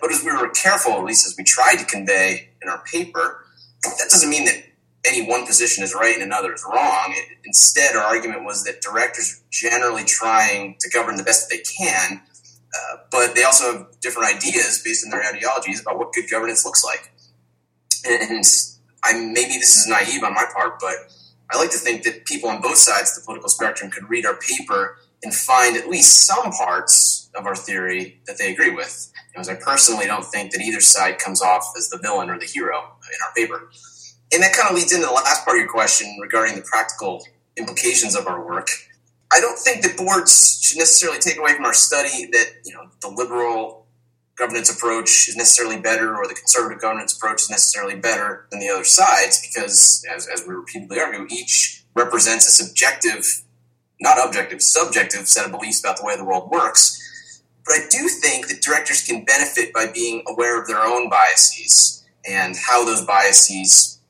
But 0.00 0.12
as 0.12 0.22
we 0.24 0.32
were 0.32 0.48
careful, 0.50 0.92
at 0.92 1.04
least 1.04 1.26
as 1.26 1.36
we 1.36 1.44
tried 1.44 1.76
to 1.76 1.84
convey 1.84 2.50
in 2.62 2.68
our 2.68 2.82
paper, 2.84 3.44
that 3.82 4.08
doesn't 4.10 4.30
mean 4.30 4.44
that 4.46 4.64
any 5.06 5.26
one 5.26 5.46
position 5.46 5.84
is 5.84 5.94
right 5.94 6.14
and 6.14 6.22
another 6.22 6.54
is 6.54 6.64
wrong. 6.64 7.06
It, 7.08 7.38
instead, 7.44 7.94
our 7.94 8.02
argument 8.02 8.44
was 8.44 8.64
that 8.64 8.80
directors 8.80 9.40
are 9.40 9.44
generally 9.50 10.04
trying 10.04 10.76
to 10.80 10.88
govern 10.90 11.16
the 11.16 11.22
best 11.22 11.48
that 11.48 11.56
they 11.56 11.62
can, 11.62 12.22
uh, 12.74 12.96
but 13.10 13.34
they 13.34 13.44
also 13.44 13.72
have 13.72 14.00
different 14.00 14.34
ideas 14.34 14.80
based 14.84 15.04
on 15.04 15.10
their 15.10 15.22
ideologies 15.22 15.80
about 15.80 15.98
what 15.98 16.12
good 16.12 16.30
governance 16.30 16.64
looks 16.64 16.84
like. 16.84 17.12
And 18.06 18.44
I 19.04 19.12
maybe 19.14 19.58
this 19.58 19.76
is 19.76 19.86
naive 19.86 20.24
on 20.24 20.34
my 20.34 20.46
part, 20.54 20.80
but 20.80 20.94
I 21.50 21.58
like 21.58 21.70
to 21.70 21.78
think 21.78 22.04
that 22.04 22.24
people 22.24 22.48
on 22.48 22.60
both 22.60 22.78
sides 22.78 23.16
of 23.16 23.22
the 23.22 23.26
political 23.26 23.50
spectrum 23.50 23.90
could 23.90 24.08
read 24.08 24.24
our 24.24 24.36
paper 24.36 24.96
and 25.22 25.34
find 25.34 25.76
at 25.76 25.88
least 25.88 26.26
some 26.26 26.50
parts 26.52 27.13
of 27.34 27.46
our 27.46 27.56
theory 27.56 28.20
that 28.26 28.38
they 28.38 28.52
agree 28.52 28.70
with. 28.70 29.12
Because 29.32 29.48
I 29.48 29.54
personally 29.54 30.06
don't 30.06 30.24
think 30.24 30.52
that 30.52 30.60
either 30.60 30.80
side 30.80 31.18
comes 31.18 31.42
off 31.42 31.64
as 31.76 31.88
the 31.88 31.98
villain 31.98 32.30
or 32.30 32.38
the 32.38 32.46
hero 32.46 32.78
in 32.78 33.18
our 33.26 33.32
paper. 33.34 33.70
And 34.32 34.42
that 34.42 34.52
kind 34.52 34.68
of 34.68 34.76
leads 34.76 34.92
into 34.92 35.06
the 35.06 35.12
last 35.12 35.44
part 35.44 35.56
of 35.56 35.60
your 35.60 35.70
question 35.70 36.16
regarding 36.20 36.56
the 36.56 36.62
practical 36.62 37.24
implications 37.56 38.16
of 38.16 38.26
our 38.26 38.44
work. 38.44 38.68
I 39.32 39.40
don't 39.40 39.58
think 39.58 39.82
that 39.82 39.96
boards 39.96 40.60
should 40.62 40.78
necessarily 40.78 41.18
take 41.18 41.38
away 41.38 41.54
from 41.54 41.64
our 41.64 41.74
study 41.74 42.26
that 42.32 42.46
you 42.64 42.74
know 42.74 42.88
the 43.00 43.08
liberal 43.08 43.86
governance 44.36 44.70
approach 44.70 45.28
is 45.28 45.36
necessarily 45.36 45.78
better 45.78 46.16
or 46.16 46.26
the 46.26 46.34
conservative 46.34 46.80
governance 46.80 47.16
approach 47.16 47.42
is 47.42 47.50
necessarily 47.50 47.94
better 47.94 48.46
than 48.50 48.60
the 48.60 48.68
other 48.68 48.84
sides 48.84 49.46
because, 49.46 50.04
as, 50.12 50.28
as 50.28 50.44
we 50.46 50.54
repeatedly 50.54 50.98
argue, 50.98 51.26
each 51.30 51.84
represents 51.94 52.46
a 52.46 52.50
subjective, 52.50 53.42
not 54.00 54.24
objective, 54.24 54.60
subjective 54.60 55.28
set 55.28 55.46
of 55.46 55.52
beliefs 55.52 55.80
about 55.80 55.96
the 55.96 56.04
way 56.04 56.16
the 56.16 56.24
world 56.24 56.50
works. 56.50 57.00
But 57.66 57.76
I 57.76 57.86
do 57.90 58.08
think 58.08 58.48
that 58.48 58.60
directors 58.60 59.02
can 59.02 59.24
benefit 59.24 59.72
by 59.72 59.86
being 59.86 60.22
aware 60.28 60.60
of 60.60 60.66
their 60.66 60.80
own 60.80 61.08
biases 61.08 62.04
and 62.28 62.56
how 62.56 62.84
those 62.84 63.04
biases 63.04 64.00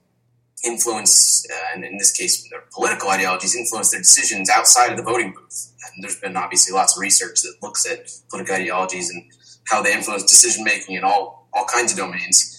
influence, 0.65 1.47
uh, 1.51 1.75
and 1.75 1.85
in 1.85 1.99
this 1.99 2.13
case, 2.13 2.49
their 2.51 2.65
political 2.73 3.11
ideologies 3.11 3.55
influence 3.55 3.91
their 3.91 4.01
decisions 4.01 4.49
outside 4.51 4.91
of 4.91 4.97
the 4.97 5.03
voting 5.03 5.33
booth. 5.33 5.73
And 5.95 6.03
there's 6.03 6.19
been 6.19 6.37
obviously 6.37 6.75
lots 6.75 6.97
of 6.97 7.01
research 7.01 7.43
that 7.43 7.55
looks 7.63 7.89
at 7.91 8.11
political 8.31 8.57
ideologies 8.57 9.11
and 9.11 9.25
how 9.69 9.83
they 9.83 9.93
influence 9.93 10.25
decision 10.25 10.65
making 10.65 10.97
in 10.97 11.05
all 11.05 11.49
all 11.53 11.65
kinds 11.67 11.93
of 11.93 11.99
domains. 11.99 12.59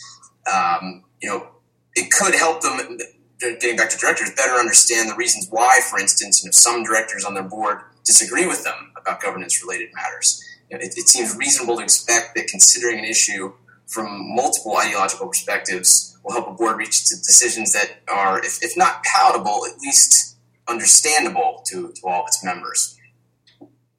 Um, 0.51 1.03
you 1.21 1.29
know, 1.29 1.49
it 1.95 2.11
could 2.11 2.35
help 2.35 2.61
them. 2.61 2.99
Getting 3.37 3.75
back 3.75 3.89
to 3.89 3.97
directors, 3.97 4.31
better 4.31 4.53
understand 4.53 5.09
the 5.09 5.15
reasons 5.15 5.47
why, 5.49 5.81
for 5.89 5.99
instance, 5.99 6.41
you 6.41 6.47
know, 6.47 6.51
some 6.51 6.83
directors 6.83 7.25
on 7.25 7.33
their 7.33 7.43
board 7.43 7.79
disagree 8.05 8.47
with 8.47 8.63
them 8.63 8.93
about 8.95 9.21
governance-related 9.21 9.89
matters. 9.93 10.41
You 10.69 10.77
know, 10.77 10.83
it, 10.83 10.93
it 10.97 11.07
seems 11.07 11.35
reasonable 11.35 11.77
to 11.77 11.83
expect 11.83 12.35
that 12.35 12.47
considering 12.47 12.99
an 12.99 13.05
issue 13.05 13.53
from 13.87 14.35
multiple 14.35 14.77
ideological 14.77 15.27
perspectives 15.27 16.17
will 16.23 16.33
help 16.33 16.47
a 16.47 16.51
board 16.51 16.77
reach 16.77 17.03
decisions 17.03 17.71
that 17.73 17.99
are, 18.11 18.39
if, 18.39 18.63
if 18.63 18.75
not 18.75 19.03
palatable, 19.03 19.65
at 19.71 19.79
least 19.79 20.37
understandable 20.67 21.63
to, 21.67 21.91
to 21.91 22.01
all 22.07 22.21
of 22.21 22.27
its 22.27 22.43
members. 22.43 22.97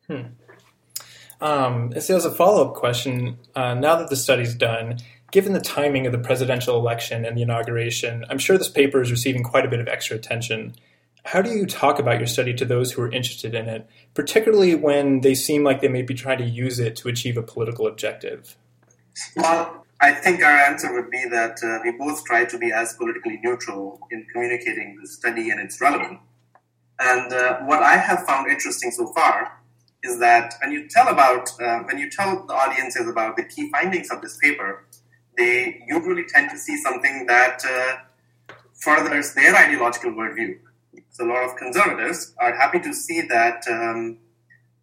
Hmm. 0.08 0.22
Um, 1.40 1.92
so 2.00 2.16
as 2.16 2.24
a 2.24 2.30
follow-up 2.30 2.74
question, 2.74 3.38
uh, 3.54 3.74
now 3.74 3.96
that 3.96 4.08
the 4.08 4.16
study's 4.16 4.54
done, 4.54 4.98
given 5.30 5.52
the 5.52 5.60
timing 5.60 6.06
of 6.06 6.12
the 6.12 6.18
presidential 6.18 6.76
election 6.76 7.24
and 7.24 7.36
the 7.36 7.42
inauguration, 7.42 8.24
I'm 8.30 8.38
sure 8.38 8.56
this 8.56 8.70
paper 8.70 9.00
is 9.02 9.10
receiving 9.10 9.42
quite 9.42 9.64
a 9.66 9.68
bit 9.68 9.80
of 9.80 9.86
extra 9.86 10.16
attention. 10.16 10.74
How 11.26 11.42
do 11.42 11.50
you 11.50 11.66
talk 11.66 11.98
about 11.98 12.18
your 12.18 12.28
study 12.28 12.54
to 12.54 12.64
those 12.64 12.92
who 12.92 13.02
are 13.02 13.10
interested 13.10 13.52
in 13.52 13.68
it, 13.68 13.88
particularly 14.14 14.76
when 14.76 15.22
they 15.22 15.34
seem 15.34 15.64
like 15.64 15.80
they 15.80 15.88
may 15.88 16.02
be 16.02 16.14
trying 16.14 16.38
to 16.38 16.44
use 16.44 16.78
it 16.78 16.94
to 16.96 17.08
achieve 17.08 17.36
a 17.36 17.42
political 17.42 17.88
objective? 17.88 18.56
Well, 19.34 19.84
I 20.00 20.12
think 20.12 20.40
our 20.40 20.56
answer 20.56 20.92
would 20.94 21.10
be 21.10 21.24
that 21.30 21.58
uh, 21.64 21.80
we 21.82 21.90
both 21.98 22.24
try 22.24 22.44
to 22.44 22.56
be 22.56 22.70
as 22.70 22.94
politically 22.94 23.40
neutral 23.42 23.98
in 24.12 24.24
communicating 24.32 24.98
the 25.00 25.08
study 25.08 25.50
and 25.50 25.58
its 25.58 25.80
relevance. 25.80 26.20
And 27.00 27.32
uh, 27.32 27.58
what 27.62 27.82
I 27.82 27.96
have 27.96 28.24
found 28.24 28.48
interesting 28.48 28.92
so 28.92 29.12
far 29.12 29.60
is 30.04 30.20
that 30.20 30.54
when 30.62 30.70
you 30.70 30.86
tell 30.88 31.08
about 31.08 31.50
uh, 31.60 31.80
when 31.80 31.98
you 31.98 32.08
tell 32.08 32.46
the 32.46 32.54
audiences 32.54 33.08
about 33.08 33.36
the 33.36 33.42
key 33.42 33.68
findings 33.72 34.10
of 34.12 34.22
this 34.22 34.38
paper, 34.38 34.84
they 35.36 35.82
usually 35.88 36.24
tend 36.24 36.50
to 36.50 36.56
see 36.56 36.76
something 36.76 37.26
that 37.26 37.62
uh, 37.68 38.54
furthers 38.74 39.34
their 39.34 39.56
ideological 39.56 40.12
worldview. 40.12 40.58
So 41.10 41.24
a 41.24 41.28
lot 41.28 41.44
of 41.44 41.56
conservatives 41.56 42.34
are 42.38 42.54
happy 42.54 42.80
to 42.80 42.92
see 42.92 43.22
that 43.22 43.62
um, 43.68 44.18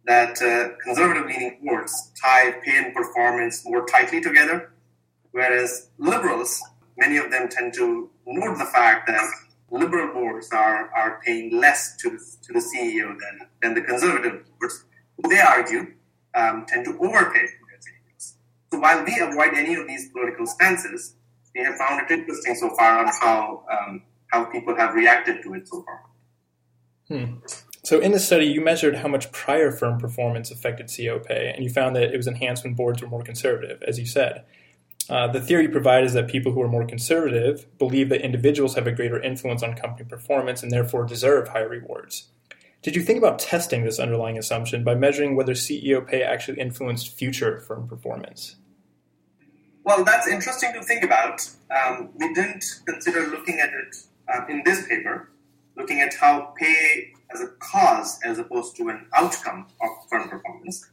that 0.06 0.40
uh, 0.42 0.76
conservative-leaning 0.84 1.60
boards 1.64 2.12
tie 2.20 2.52
pay 2.62 2.76
and 2.76 2.94
performance 2.94 3.64
more 3.64 3.86
tightly 3.86 4.20
together 4.20 4.74
Whereas 5.34 5.88
liberals, 5.98 6.62
many 6.96 7.16
of 7.16 7.28
them 7.32 7.48
tend 7.48 7.74
to 7.74 8.08
note 8.24 8.56
the 8.56 8.66
fact 8.66 9.08
that 9.08 9.28
liberal 9.68 10.14
boards 10.14 10.48
are, 10.52 10.88
are 10.94 11.20
paying 11.24 11.58
less 11.58 11.96
to 11.96 12.10
the, 12.10 12.18
to 12.44 12.52
the 12.52 12.60
CEO 12.60 13.08
than, 13.18 13.48
than 13.60 13.74
the 13.74 13.80
conservative 13.80 14.44
boards, 14.60 14.84
who 15.16 15.28
they 15.28 15.40
argue 15.40 15.92
um, 16.36 16.64
tend 16.68 16.84
to 16.84 16.92
overpay 17.00 17.40
their 17.40 17.80
CEOs. 17.80 18.34
So 18.72 18.78
while 18.78 19.04
we 19.04 19.18
avoid 19.18 19.54
any 19.54 19.74
of 19.74 19.88
these 19.88 20.08
political 20.10 20.46
stances, 20.46 21.16
we 21.52 21.64
have 21.64 21.74
found 21.78 22.08
it 22.08 22.12
interesting 22.16 22.54
so 22.54 22.70
far 22.76 23.04
on 23.04 23.12
how, 23.20 23.64
um, 23.68 24.04
how 24.34 24.44
people 24.44 24.74
have 24.76 24.94
reacted 24.94 25.42
to 25.42 25.54
it 25.54 25.68
so 25.68 25.82
far. 25.82 26.02
Hmm. 27.08 27.34
So 27.84 28.00
in 28.00 28.12
the 28.12 28.18
study, 28.18 28.46
you 28.46 28.62
measured 28.62 28.96
how 28.96 29.08
much 29.08 29.30
prior 29.30 29.70
firm 29.70 29.98
performance 29.98 30.50
affected 30.50 30.86
CEO 30.86 31.24
pay, 31.24 31.52
and 31.54 31.62
you 31.62 31.70
found 31.70 31.94
that 31.96 32.14
it 32.14 32.16
was 32.16 32.26
enhanced 32.26 32.64
when 32.64 32.74
boards 32.74 33.02
were 33.02 33.08
more 33.08 33.22
conservative, 33.22 33.82
as 33.86 33.98
you 33.98 34.06
said. 34.06 34.44
Uh, 35.10 35.28
the 35.28 35.40
theory 35.40 35.68
provided 35.68 36.06
is 36.06 36.14
that 36.14 36.28
people 36.28 36.52
who 36.52 36.62
are 36.62 36.68
more 36.68 36.86
conservative 36.86 37.66
believe 37.78 38.08
that 38.08 38.22
individuals 38.22 38.74
have 38.74 38.86
a 38.86 38.92
greater 38.92 39.20
influence 39.20 39.62
on 39.62 39.74
company 39.74 40.08
performance 40.08 40.62
and 40.62 40.72
therefore 40.72 41.04
deserve 41.04 41.48
higher 41.48 41.68
rewards. 41.68 42.28
Did 42.80 42.96
you 42.96 43.02
think 43.02 43.18
about 43.18 43.38
testing 43.38 43.84
this 43.84 43.98
underlying 43.98 44.38
assumption 44.38 44.82
by 44.82 44.94
measuring 44.94 45.36
whether 45.36 45.52
CEO 45.52 46.06
pay 46.06 46.22
actually 46.22 46.58
influenced 46.58 47.16
future 47.18 47.60
firm 47.60 47.86
performance? 47.86 48.56
Well, 49.84 50.04
that's 50.04 50.26
interesting 50.26 50.72
to 50.72 50.82
think 50.82 51.04
about. 51.04 51.46
Um, 51.70 52.08
we 52.14 52.32
didn't 52.32 52.64
consider 52.86 53.26
looking 53.26 53.60
at 53.60 53.68
it 53.68 53.96
uh, 54.32 54.46
in 54.48 54.62
this 54.64 54.86
paper, 54.86 55.30
looking 55.76 56.00
at 56.00 56.14
how 56.14 56.54
pay 56.58 57.12
as 57.32 57.40
a 57.40 57.48
cause 57.58 58.20
as 58.24 58.38
opposed 58.38 58.76
to 58.76 58.88
an 58.88 59.06
outcome 59.14 59.66
of 59.82 59.90
firm 60.08 60.28
performance. 60.28 60.90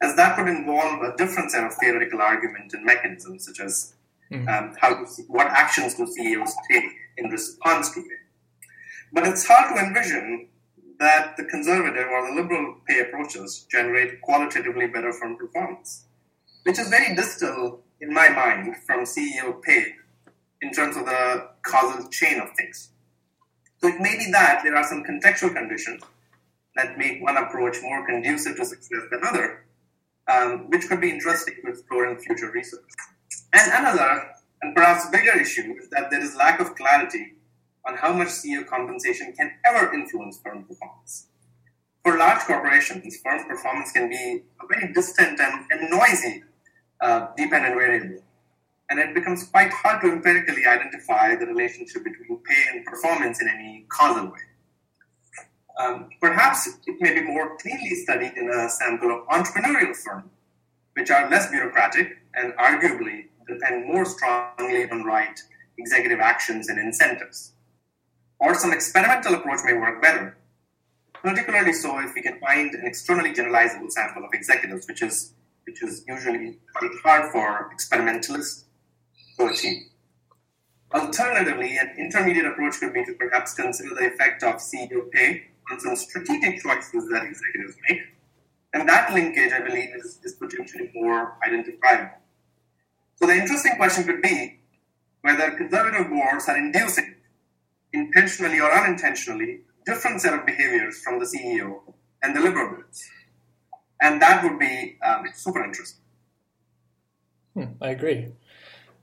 as 0.00 0.16
that 0.16 0.36
would 0.36 0.48
involve 0.48 1.02
a 1.02 1.16
different 1.16 1.50
set 1.50 1.64
of 1.64 1.72
theoretical 1.74 2.20
argument 2.20 2.72
and 2.74 2.84
mechanisms, 2.84 3.46
such 3.46 3.60
as 3.60 3.94
mm. 4.30 4.46
um, 4.48 4.76
how 4.80 4.90
to, 4.94 5.22
what 5.28 5.46
actions 5.46 5.94
do 5.94 6.06
CEOs 6.06 6.54
take 6.70 6.84
in 7.16 7.30
response 7.30 7.92
to 7.94 8.00
it. 8.00 8.20
But 9.12 9.26
it's 9.26 9.46
hard 9.46 9.74
to 9.74 9.82
envision 9.82 10.48
that 10.98 11.36
the 11.36 11.44
conservative 11.44 12.08
or 12.08 12.26
the 12.26 12.40
liberal 12.40 12.76
pay 12.86 13.00
approaches 13.00 13.66
generate 13.70 14.20
qualitatively 14.20 14.86
better 14.88 15.12
firm 15.12 15.36
performance, 15.36 16.04
which 16.64 16.78
is 16.78 16.88
very 16.88 17.14
distal 17.14 17.80
in 18.00 18.12
my 18.12 18.28
mind 18.28 18.76
from 18.86 19.04
CEO 19.04 19.62
pay 19.62 19.94
in 20.64 20.72
terms 20.72 20.96
of 20.96 21.04
the 21.04 21.48
causal 21.62 22.08
chain 22.08 22.40
of 22.40 22.48
things. 22.56 22.90
So 23.80 23.88
it 23.88 24.00
may 24.00 24.16
be 24.16 24.30
that 24.32 24.62
there 24.64 24.74
are 24.74 24.84
some 24.84 25.04
contextual 25.04 25.54
conditions 25.54 26.02
that 26.74 26.96
make 26.96 27.22
one 27.22 27.36
approach 27.36 27.76
more 27.82 28.04
conducive 28.06 28.56
to 28.56 28.64
success 28.64 29.02
than 29.10 29.20
other, 29.24 29.66
um, 30.26 30.70
which 30.70 30.88
could 30.88 31.02
be 31.02 31.10
interesting 31.10 31.54
to 31.62 31.70
explore 31.70 32.08
in 32.08 32.16
future 32.18 32.50
research. 32.50 32.90
And 33.52 33.70
another, 33.72 34.30
and 34.62 34.74
perhaps 34.74 35.10
bigger 35.10 35.38
issue, 35.38 35.74
is 35.78 35.90
that 35.90 36.10
there 36.10 36.22
is 36.22 36.34
lack 36.34 36.60
of 36.60 36.74
clarity 36.76 37.34
on 37.86 37.96
how 37.96 38.14
much 38.14 38.28
CEO 38.28 38.66
compensation 38.66 39.34
can 39.36 39.52
ever 39.66 39.92
influence 39.92 40.40
firm 40.42 40.64
performance. 40.64 41.26
For 42.02 42.16
large 42.16 42.40
corporations, 42.40 43.18
firm 43.22 43.46
performance 43.46 43.92
can 43.92 44.08
be 44.08 44.42
a 44.62 44.66
very 44.66 44.92
distant 44.94 45.38
and, 45.38 45.66
and 45.70 45.90
noisy 45.90 46.42
uh, 47.02 47.28
dependent 47.36 47.74
variable. 47.74 48.22
And 48.90 48.98
it 48.98 49.14
becomes 49.14 49.44
quite 49.44 49.72
hard 49.72 50.02
to 50.02 50.12
empirically 50.12 50.66
identify 50.66 51.34
the 51.36 51.46
relationship 51.46 52.04
between 52.04 52.38
pay 52.44 52.64
and 52.72 52.84
performance 52.84 53.40
in 53.40 53.48
any 53.48 53.86
causal 53.88 54.26
way. 54.26 54.40
Um, 55.78 56.10
perhaps 56.20 56.68
it 56.86 56.96
may 57.00 57.14
be 57.14 57.22
more 57.22 57.56
cleanly 57.56 57.94
studied 57.96 58.34
in 58.36 58.48
a 58.48 58.68
sample 58.68 59.10
of 59.10 59.26
entrepreneurial 59.28 59.96
firms, 59.96 60.30
which 60.94 61.10
are 61.10 61.28
less 61.28 61.50
bureaucratic 61.50 62.18
and 62.34 62.52
arguably 62.54 63.26
depend 63.48 63.86
more 63.86 64.04
strongly 64.04 64.88
on 64.90 65.04
right 65.04 65.38
executive 65.78 66.20
actions 66.20 66.68
and 66.68 66.78
incentives. 66.78 67.52
Or 68.38 68.54
some 68.54 68.72
experimental 68.72 69.34
approach 69.34 69.60
may 69.64 69.74
work 69.74 70.00
better, 70.00 70.36
particularly 71.14 71.72
so 71.72 71.98
if 72.00 72.14
we 72.14 72.22
can 72.22 72.38
find 72.38 72.74
an 72.74 72.86
externally 72.86 73.32
generalizable 73.32 73.90
sample 73.90 74.24
of 74.24 74.30
executives, 74.32 74.86
which 74.86 75.02
is 75.02 75.32
which 75.66 75.82
is 75.82 76.04
usually 76.06 76.58
quite 76.74 76.90
hard 77.02 77.32
for 77.32 77.70
experimentalists 77.72 78.66
to 79.38 79.46
achieve. 79.46 79.82
Alternatively, 80.92 81.76
an 81.76 81.94
intermediate 81.98 82.46
approach 82.46 82.78
could 82.78 82.94
be 82.94 83.04
to 83.04 83.14
perhaps 83.14 83.54
consider 83.54 83.94
the 83.94 84.06
effect 84.06 84.42
of 84.42 84.56
CEO 84.56 85.10
pay 85.10 85.48
on 85.70 85.80
some 85.80 85.96
strategic 85.96 86.62
choices 86.62 87.08
that 87.10 87.24
executives 87.24 87.76
make. 87.88 88.00
And 88.74 88.88
that 88.88 89.12
linkage, 89.12 89.52
I 89.52 89.60
believe, 89.60 89.90
is, 89.96 90.20
is 90.22 90.34
potentially 90.34 90.90
more 90.94 91.36
identifiable. 91.44 92.10
So 93.16 93.26
the 93.26 93.34
interesting 93.34 93.76
question 93.76 94.04
could 94.04 94.22
be 94.22 94.60
whether 95.22 95.50
conservative 95.52 96.10
boards 96.10 96.48
are 96.48 96.56
inducing, 96.56 97.14
intentionally 97.92 98.60
or 98.60 98.70
unintentionally, 98.70 99.60
different 99.86 100.20
set 100.20 100.34
of 100.34 100.44
behaviors 100.44 101.00
from 101.00 101.18
the 101.18 101.24
CEO 101.24 101.80
and 102.22 102.36
the 102.36 102.40
liberal 102.40 102.70
boards. 102.70 103.08
And 104.00 104.20
that 104.20 104.44
would 104.44 104.58
be 104.58 104.98
um, 105.04 105.24
super 105.34 105.64
interesting. 105.64 106.00
Hmm, 107.54 107.64
I 107.80 107.90
agree. 107.90 108.32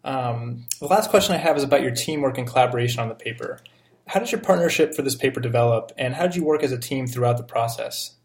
Um, 0.04 0.66
the 0.80 0.88
last 0.88 1.10
question 1.10 1.36
I 1.36 1.38
have 1.38 1.58
is 1.58 1.64
about 1.64 1.82
your 1.82 1.92
teamwork 1.92 2.38
and 2.38 2.48
collaboration 2.48 3.00
on 3.00 3.10
the 3.10 3.16
paper. 3.16 3.60
How 4.08 4.20
did 4.20 4.32
your 4.32 4.42
partnership 4.42 4.96
for 4.96 5.04
this 5.04 5.16
paper 5.16 5.40
develop, 5.40 5.92
and 5.98 6.16
how 6.16 6.24
did 6.24 6.36
you 6.36 6.44
work 6.44 6.64
as 6.64 6.72
a 6.72 6.78
team 6.78 7.08
throughout 7.08 7.38
the 7.38 7.44
process? 7.44 8.16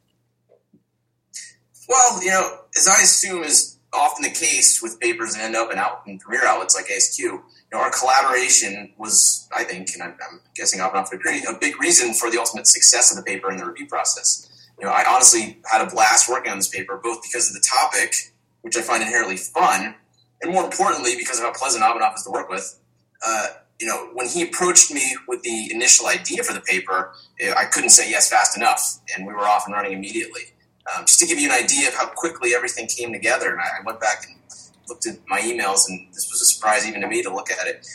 Well, 1.88 2.22
you 2.22 2.30
know, 2.30 2.60
as 2.76 2.88
I 2.88 3.02
assume 3.02 3.44
is 3.44 3.78
often 3.92 4.22
the 4.22 4.30
case 4.30 4.82
with 4.82 4.98
papers 5.00 5.34
that 5.34 5.42
end 5.42 5.56
up 5.56 5.70
in, 5.72 5.78
out, 5.78 6.02
in 6.06 6.18
premier 6.18 6.44
outlets 6.44 6.74
like 6.74 6.86
ASQ, 6.86 7.18
you 7.18 7.42
know, 7.72 7.78
our 7.78 7.90
collaboration 7.90 8.92
was, 8.98 9.48
I 9.54 9.64
think, 9.64 9.90
and 9.94 10.02
I'm, 10.02 10.16
I'm 10.28 10.40
guessing 10.54 10.80
I'll 10.80 10.92
not 10.92 11.12
agree, 11.12 11.44
a 11.48 11.54
big 11.58 11.80
reason 11.80 12.14
for 12.14 12.30
the 12.30 12.38
ultimate 12.38 12.66
success 12.66 13.10
of 13.10 13.16
the 13.16 13.22
paper 13.22 13.48
and 13.48 13.58
the 13.58 13.66
review 13.66 13.86
process. 13.86 14.48
You 14.78 14.86
know, 14.86 14.92
I 14.92 15.04
honestly 15.08 15.58
had 15.70 15.86
a 15.86 15.90
blast 15.90 16.28
working 16.28 16.50
on 16.50 16.58
this 16.58 16.68
paper, 16.68 17.00
both 17.02 17.22
because 17.22 17.48
of 17.48 17.54
the 17.54 17.66
topic, 17.66 18.32
which 18.62 18.76
I 18.76 18.82
find 18.82 19.02
inherently 19.02 19.36
fun, 19.36 19.94
and 20.42 20.52
more 20.52 20.64
importantly, 20.64 21.14
because 21.16 21.38
of 21.38 21.44
how 21.44 21.52
pleasant 21.52 21.82
Abhinav 21.82 22.14
is 22.14 22.22
to 22.24 22.30
work 22.30 22.48
with. 22.48 22.78
Uh, 23.26 23.46
you 23.78 23.86
know, 23.86 24.08
when 24.14 24.26
he 24.26 24.42
approached 24.42 24.92
me 24.92 25.16
with 25.28 25.42
the 25.42 25.70
initial 25.72 26.06
idea 26.06 26.42
for 26.42 26.52
the 26.52 26.60
paper, 26.60 27.12
eh, 27.40 27.52
I 27.56 27.66
couldn't 27.66 27.90
say 27.90 28.10
yes 28.10 28.28
fast 28.28 28.56
enough, 28.56 29.00
and 29.14 29.26
we 29.26 29.32
were 29.32 29.46
off 29.46 29.64
and 29.66 29.74
running 29.74 29.92
immediately. 29.92 30.42
Um, 30.94 31.04
just 31.04 31.18
to 31.20 31.26
give 31.26 31.38
you 31.38 31.50
an 31.50 31.64
idea 31.64 31.88
of 31.88 31.94
how 31.94 32.06
quickly 32.06 32.54
everything 32.54 32.86
came 32.86 33.12
together, 33.12 33.50
and 33.50 33.60
I, 33.60 33.80
I 33.80 33.84
went 33.84 34.00
back 34.00 34.24
and 34.26 34.36
looked 34.88 35.06
at 35.06 35.16
my 35.26 35.40
emails, 35.40 35.88
and 35.88 36.08
this 36.14 36.30
was 36.30 36.40
a 36.40 36.46
surprise 36.46 36.86
even 36.86 37.00
to 37.00 37.08
me 37.08 37.22
to 37.22 37.34
look 37.34 37.50
at 37.50 37.66
it. 37.66 37.86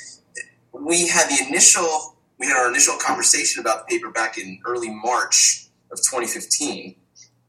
We 0.74 1.08
had 1.08 1.30
the 1.30 1.46
initial, 1.48 2.16
we 2.38 2.48
had 2.48 2.58
our 2.58 2.70
initial 2.70 2.98
conversation 2.98 3.62
about 3.62 3.88
the 3.88 3.96
paper 3.96 4.12
back 4.12 4.38
in 4.38 4.60
early 4.66 4.90
March 4.90 5.68
of 5.92 6.00
2015, 6.00 6.96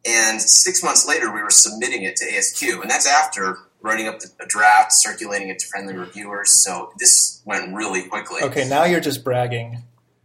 and 0.05 0.41
six 0.41 0.83
months 0.83 1.07
later 1.07 1.33
we 1.33 1.43
were 1.43 1.51
submitting 1.51 2.03
it 2.03 2.17
to 2.17 2.25
ASQ, 2.27 2.83
and 2.83 2.91
that's 2.91 3.07
after 3.07 3.59
writing 3.81 4.09
up 4.09 4.21
a 4.41 4.47
draft, 4.47 4.93
circulating 4.93 5.49
it 5.49 5.59
to 5.59 5.67
friendly 5.67 5.95
reviewers. 5.95 6.51
So 6.51 6.93
this 6.99 7.43
went 7.45 7.75
really 7.75 8.09
quickly. 8.09 8.43
Okay, 8.43 8.69
now 8.69 8.85
you're 8.85 9.01
just 9.01 9.25
bragging. 9.25 9.83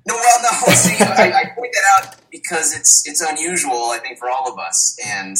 No, 0.07 0.15
well, 0.15 0.39
no. 0.41 0.73
See, 0.73 1.03
I, 1.03 1.31
I, 1.31 1.45
point 1.55 1.73
that 1.73 2.05
out 2.05 2.15
because 2.31 2.75
it's 2.75 3.07
it's 3.07 3.21
unusual, 3.21 3.91
I 3.91 3.99
think, 3.99 4.17
for 4.19 4.29
all 4.29 4.51
of 4.51 4.57
us, 4.57 4.97
and 5.05 5.35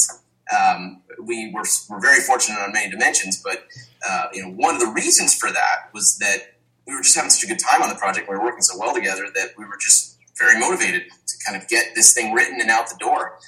um, 0.54 1.02
we 1.24 1.52
were 1.54 1.64
we're 1.90 2.02
very 2.02 2.20
fortunate 2.20 2.60
on 2.60 2.74
many 2.74 2.92
dimensions. 2.92 3.42
But 3.42 3.66
uh, 4.08 4.26
you 4.34 4.44
know, 4.44 4.52
one 4.52 4.76
of 4.76 4.82
the 4.82 4.88
reasons 4.88 5.34
for 5.34 5.52
that 5.52 5.90
was 5.94 6.18
that 6.18 6.56
we 6.86 6.96
were 6.96 7.02
just 7.02 7.16
having 7.16 7.30
such 7.30 7.44
a 7.44 7.48
good 7.48 7.60
time 7.60 7.82
on 7.82 7.90
the 7.90 7.96
project. 7.96 8.30
We 8.30 8.36
were 8.36 8.44
working 8.44 8.62
so 8.62 8.78
well 8.78 8.94
together 8.94 9.28
that 9.36 9.52
we 9.58 9.66
were 9.66 9.78
just 9.80 10.18
very 10.38 10.60
motivated 10.60 11.04
kind 11.48 11.62
of 11.62 11.68
get 11.70 11.96
this 11.96 12.14
thing 12.14 12.34
written 12.34 12.60
and 12.60 12.70
out 12.70 12.90
the 12.90 12.98
door. 13.00 13.40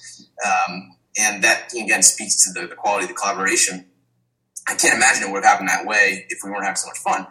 Um, 0.46 0.96
and 1.18 1.44
that 1.44 1.74
again 1.74 2.04
speaks 2.04 2.46
to 2.46 2.60
the, 2.60 2.68
the 2.68 2.76
quality 2.76 3.04
of 3.04 3.10
the 3.10 3.16
collaboration 3.16 3.90
I 4.70 4.76
can't 4.76 4.96
imagine 4.96 5.28
it 5.28 5.32
would 5.32 5.44
have 5.44 5.54
happened 5.54 5.70
that 5.70 5.86
way 5.86 6.28
if 6.30 6.40
we 6.44 6.52
weren't 6.52 6.64
having 6.64 6.76
so 6.76 6.88
much 6.88 7.00
fun. 7.00 7.26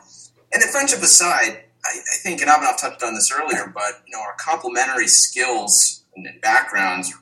And 0.52 0.61
then 0.61 0.68
friendship 0.70 0.98
aside, 0.98 1.62
I, 1.85 1.90
I 1.94 2.16
think, 2.22 2.42
and 2.42 2.50
Abhinav 2.50 2.81
touched 2.81 3.02
on 3.02 3.14
this 3.14 3.31
earlier, 3.33 3.70
but 3.72 4.02
you 4.07 4.16
know, 4.16 4.20
our 4.20 4.35
complementary 4.40 5.07
skills 5.07 6.04
and 6.16 6.26
backgrounds 6.42 7.14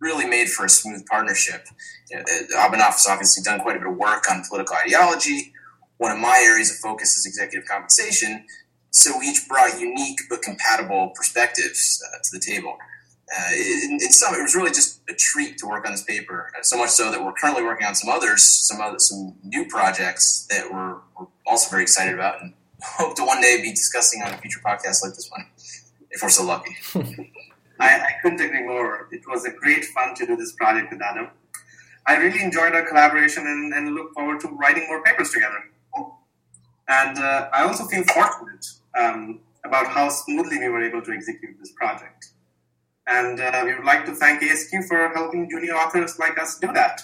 really 0.00 0.26
made 0.26 0.48
for 0.48 0.64
a 0.64 0.70
smooth 0.70 1.04
partnership. 1.06 1.66
You 2.10 2.18
know, 2.18 2.24
Abhinav 2.56 2.92
has 2.92 3.06
obviously 3.08 3.42
done 3.42 3.60
quite 3.60 3.76
a 3.76 3.80
bit 3.80 3.88
of 3.88 3.96
work 3.96 4.24
on 4.30 4.42
political 4.48 4.74
ideology. 4.76 5.52
One 5.98 6.12
of 6.12 6.18
my 6.18 6.42
areas 6.46 6.70
of 6.70 6.76
focus 6.76 7.16
is 7.18 7.26
executive 7.26 7.68
compensation. 7.68 8.46
So 8.98 9.18
we 9.18 9.26
each 9.26 9.46
brought 9.48 9.78
unique 9.78 10.18
but 10.28 10.42
compatible 10.42 11.12
perspectives 11.14 12.02
uh, 12.04 12.18
to 12.22 12.38
the 12.38 12.40
table 12.40 12.76
uh, 13.36 13.52
in, 13.52 13.92
in, 13.92 14.10
some, 14.10 14.34
it 14.34 14.42
was 14.42 14.54
really 14.54 14.70
just 14.70 15.00
a 15.08 15.14
treat 15.14 15.58
to 15.58 15.66
work 15.66 15.84
on 15.84 15.92
this 15.92 16.02
paper. 16.02 16.50
Uh, 16.56 16.62
so 16.62 16.78
much 16.78 16.90
so 16.90 17.10
that 17.10 17.22
we're 17.22 17.32
currently 17.32 17.62
working 17.62 17.86
on 17.86 17.94
some 17.94 18.08
others, 18.08 18.42
some 18.42 18.80
other, 18.80 18.98
some 18.98 19.34
new 19.44 19.66
projects 19.66 20.46
that 20.50 20.70
we're, 20.70 20.96
we're 21.18 21.26
also 21.46 21.70
very 21.70 21.82
excited 21.82 22.14
about, 22.14 22.40
and 22.40 22.54
hope 22.82 23.14
to 23.16 23.24
one 23.24 23.40
day 23.40 23.60
be 23.62 23.70
discussing 23.70 24.22
on 24.22 24.32
a 24.32 24.38
future 24.38 24.60
podcast 24.64 25.02
like 25.04 25.14
this 25.14 25.30
one, 25.30 25.46
if 26.10 26.22
we're 26.22 26.28
so 26.28 26.44
lucky. 26.44 26.74
I, 27.80 28.00
I 28.00 28.12
couldn't 28.22 28.40
agree 28.40 28.64
more. 28.64 29.08
It 29.12 29.20
was 29.28 29.44
a 29.44 29.50
great 29.50 29.84
fun 29.84 30.14
to 30.16 30.26
do 30.26 30.36
this 30.36 30.52
project 30.52 30.90
with 30.90 31.02
Adam. 31.02 31.28
I 32.06 32.16
really 32.16 32.42
enjoyed 32.42 32.72
our 32.72 32.88
collaboration 32.88 33.46
and, 33.46 33.74
and 33.74 33.94
look 33.94 34.14
forward 34.14 34.40
to 34.40 34.48
writing 34.48 34.86
more 34.88 35.02
papers 35.02 35.30
together. 35.30 35.62
And 36.88 37.18
uh, 37.18 37.50
I 37.52 37.64
also 37.64 37.84
feel 37.84 38.02
fortunate 38.04 38.64
um, 38.98 39.40
about 39.64 39.86
how 39.86 40.08
smoothly 40.08 40.58
we 40.58 40.68
were 40.68 40.82
able 40.82 41.02
to 41.02 41.12
execute 41.12 41.56
this 41.58 41.72
project. 41.72 42.32
And 43.06 43.40
uh, 43.40 43.62
we 43.64 43.74
would 43.74 43.84
like 43.84 44.04
to 44.06 44.14
thank 44.14 44.42
ASQ 44.42 44.86
for 44.86 45.08
helping 45.14 45.48
junior 45.48 45.72
authors 45.72 46.18
like 46.18 46.38
us 46.38 46.58
do 46.58 46.70
that. 46.72 47.00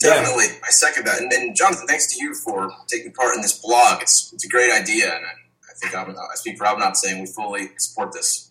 Definitely, 0.00 0.46
I 0.64 0.70
second 0.70 1.06
that. 1.06 1.20
And, 1.20 1.32
and 1.32 1.56
Jonathan, 1.56 1.86
thanks 1.86 2.14
to 2.14 2.22
you 2.22 2.34
for 2.34 2.70
taking 2.88 3.12
part 3.12 3.34
in 3.34 3.42
this 3.42 3.58
blog. 3.58 4.02
It's, 4.02 4.32
it's 4.32 4.44
a 4.44 4.48
great 4.48 4.72
idea, 4.72 5.06
and 5.06 5.24
I, 5.24 5.28
I 5.28 5.74
think 5.80 5.94
I'm, 5.94 6.10
I 6.10 6.34
speak 6.34 6.56
for 6.56 6.64
Abhinav 6.64 6.96
saying 6.96 7.20
we 7.20 7.26
fully 7.26 7.70
support 7.78 8.12
this. 8.12 8.50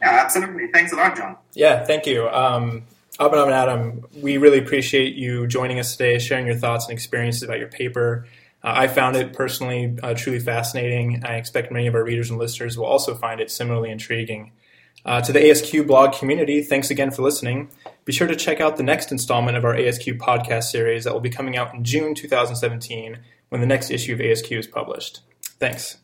Yeah, 0.00 0.10
absolutely. 0.24 0.66
Thanks 0.72 0.92
a 0.92 0.96
lot, 0.96 1.16
John. 1.16 1.36
Yeah, 1.54 1.84
thank 1.84 2.06
you. 2.06 2.28
Um, 2.28 2.82
Abhinav 3.18 3.44
and 3.44 3.54
Adam, 3.54 4.06
we 4.20 4.38
really 4.38 4.58
appreciate 4.58 5.14
you 5.14 5.46
joining 5.46 5.78
us 5.78 5.92
today, 5.92 6.18
sharing 6.18 6.46
your 6.46 6.56
thoughts 6.56 6.86
and 6.86 6.92
experiences 6.92 7.42
about 7.42 7.58
your 7.58 7.68
paper. 7.68 8.26
Uh, 8.66 8.72
I 8.74 8.88
found 8.88 9.14
it 9.14 9.32
personally 9.32 9.96
uh, 10.02 10.14
truly 10.14 10.40
fascinating. 10.40 11.22
I 11.24 11.36
expect 11.36 11.70
many 11.70 11.86
of 11.86 11.94
our 11.94 12.02
readers 12.02 12.30
and 12.30 12.38
listeners 12.38 12.76
will 12.76 12.86
also 12.86 13.14
find 13.14 13.40
it 13.40 13.50
similarly 13.50 13.90
intriguing. 13.90 14.50
Uh, 15.04 15.20
to 15.20 15.32
the 15.32 15.38
ASQ 15.38 15.86
blog 15.86 16.14
community, 16.14 16.62
thanks 16.62 16.90
again 16.90 17.12
for 17.12 17.22
listening. 17.22 17.68
Be 18.04 18.12
sure 18.12 18.26
to 18.26 18.34
check 18.34 18.60
out 18.60 18.76
the 18.76 18.82
next 18.82 19.12
installment 19.12 19.56
of 19.56 19.64
our 19.64 19.74
ASQ 19.74 20.18
podcast 20.18 20.64
series 20.64 21.04
that 21.04 21.12
will 21.12 21.20
be 21.20 21.30
coming 21.30 21.56
out 21.56 21.72
in 21.74 21.84
June 21.84 22.12
2017 22.12 23.20
when 23.50 23.60
the 23.60 23.68
next 23.68 23.92
issue 23.92 24.14
of 24.14 24.18
ASQ 24.18 24.58
is 24.58 24.66
published. 24.66 25.20
Thanks. 25.60 25.98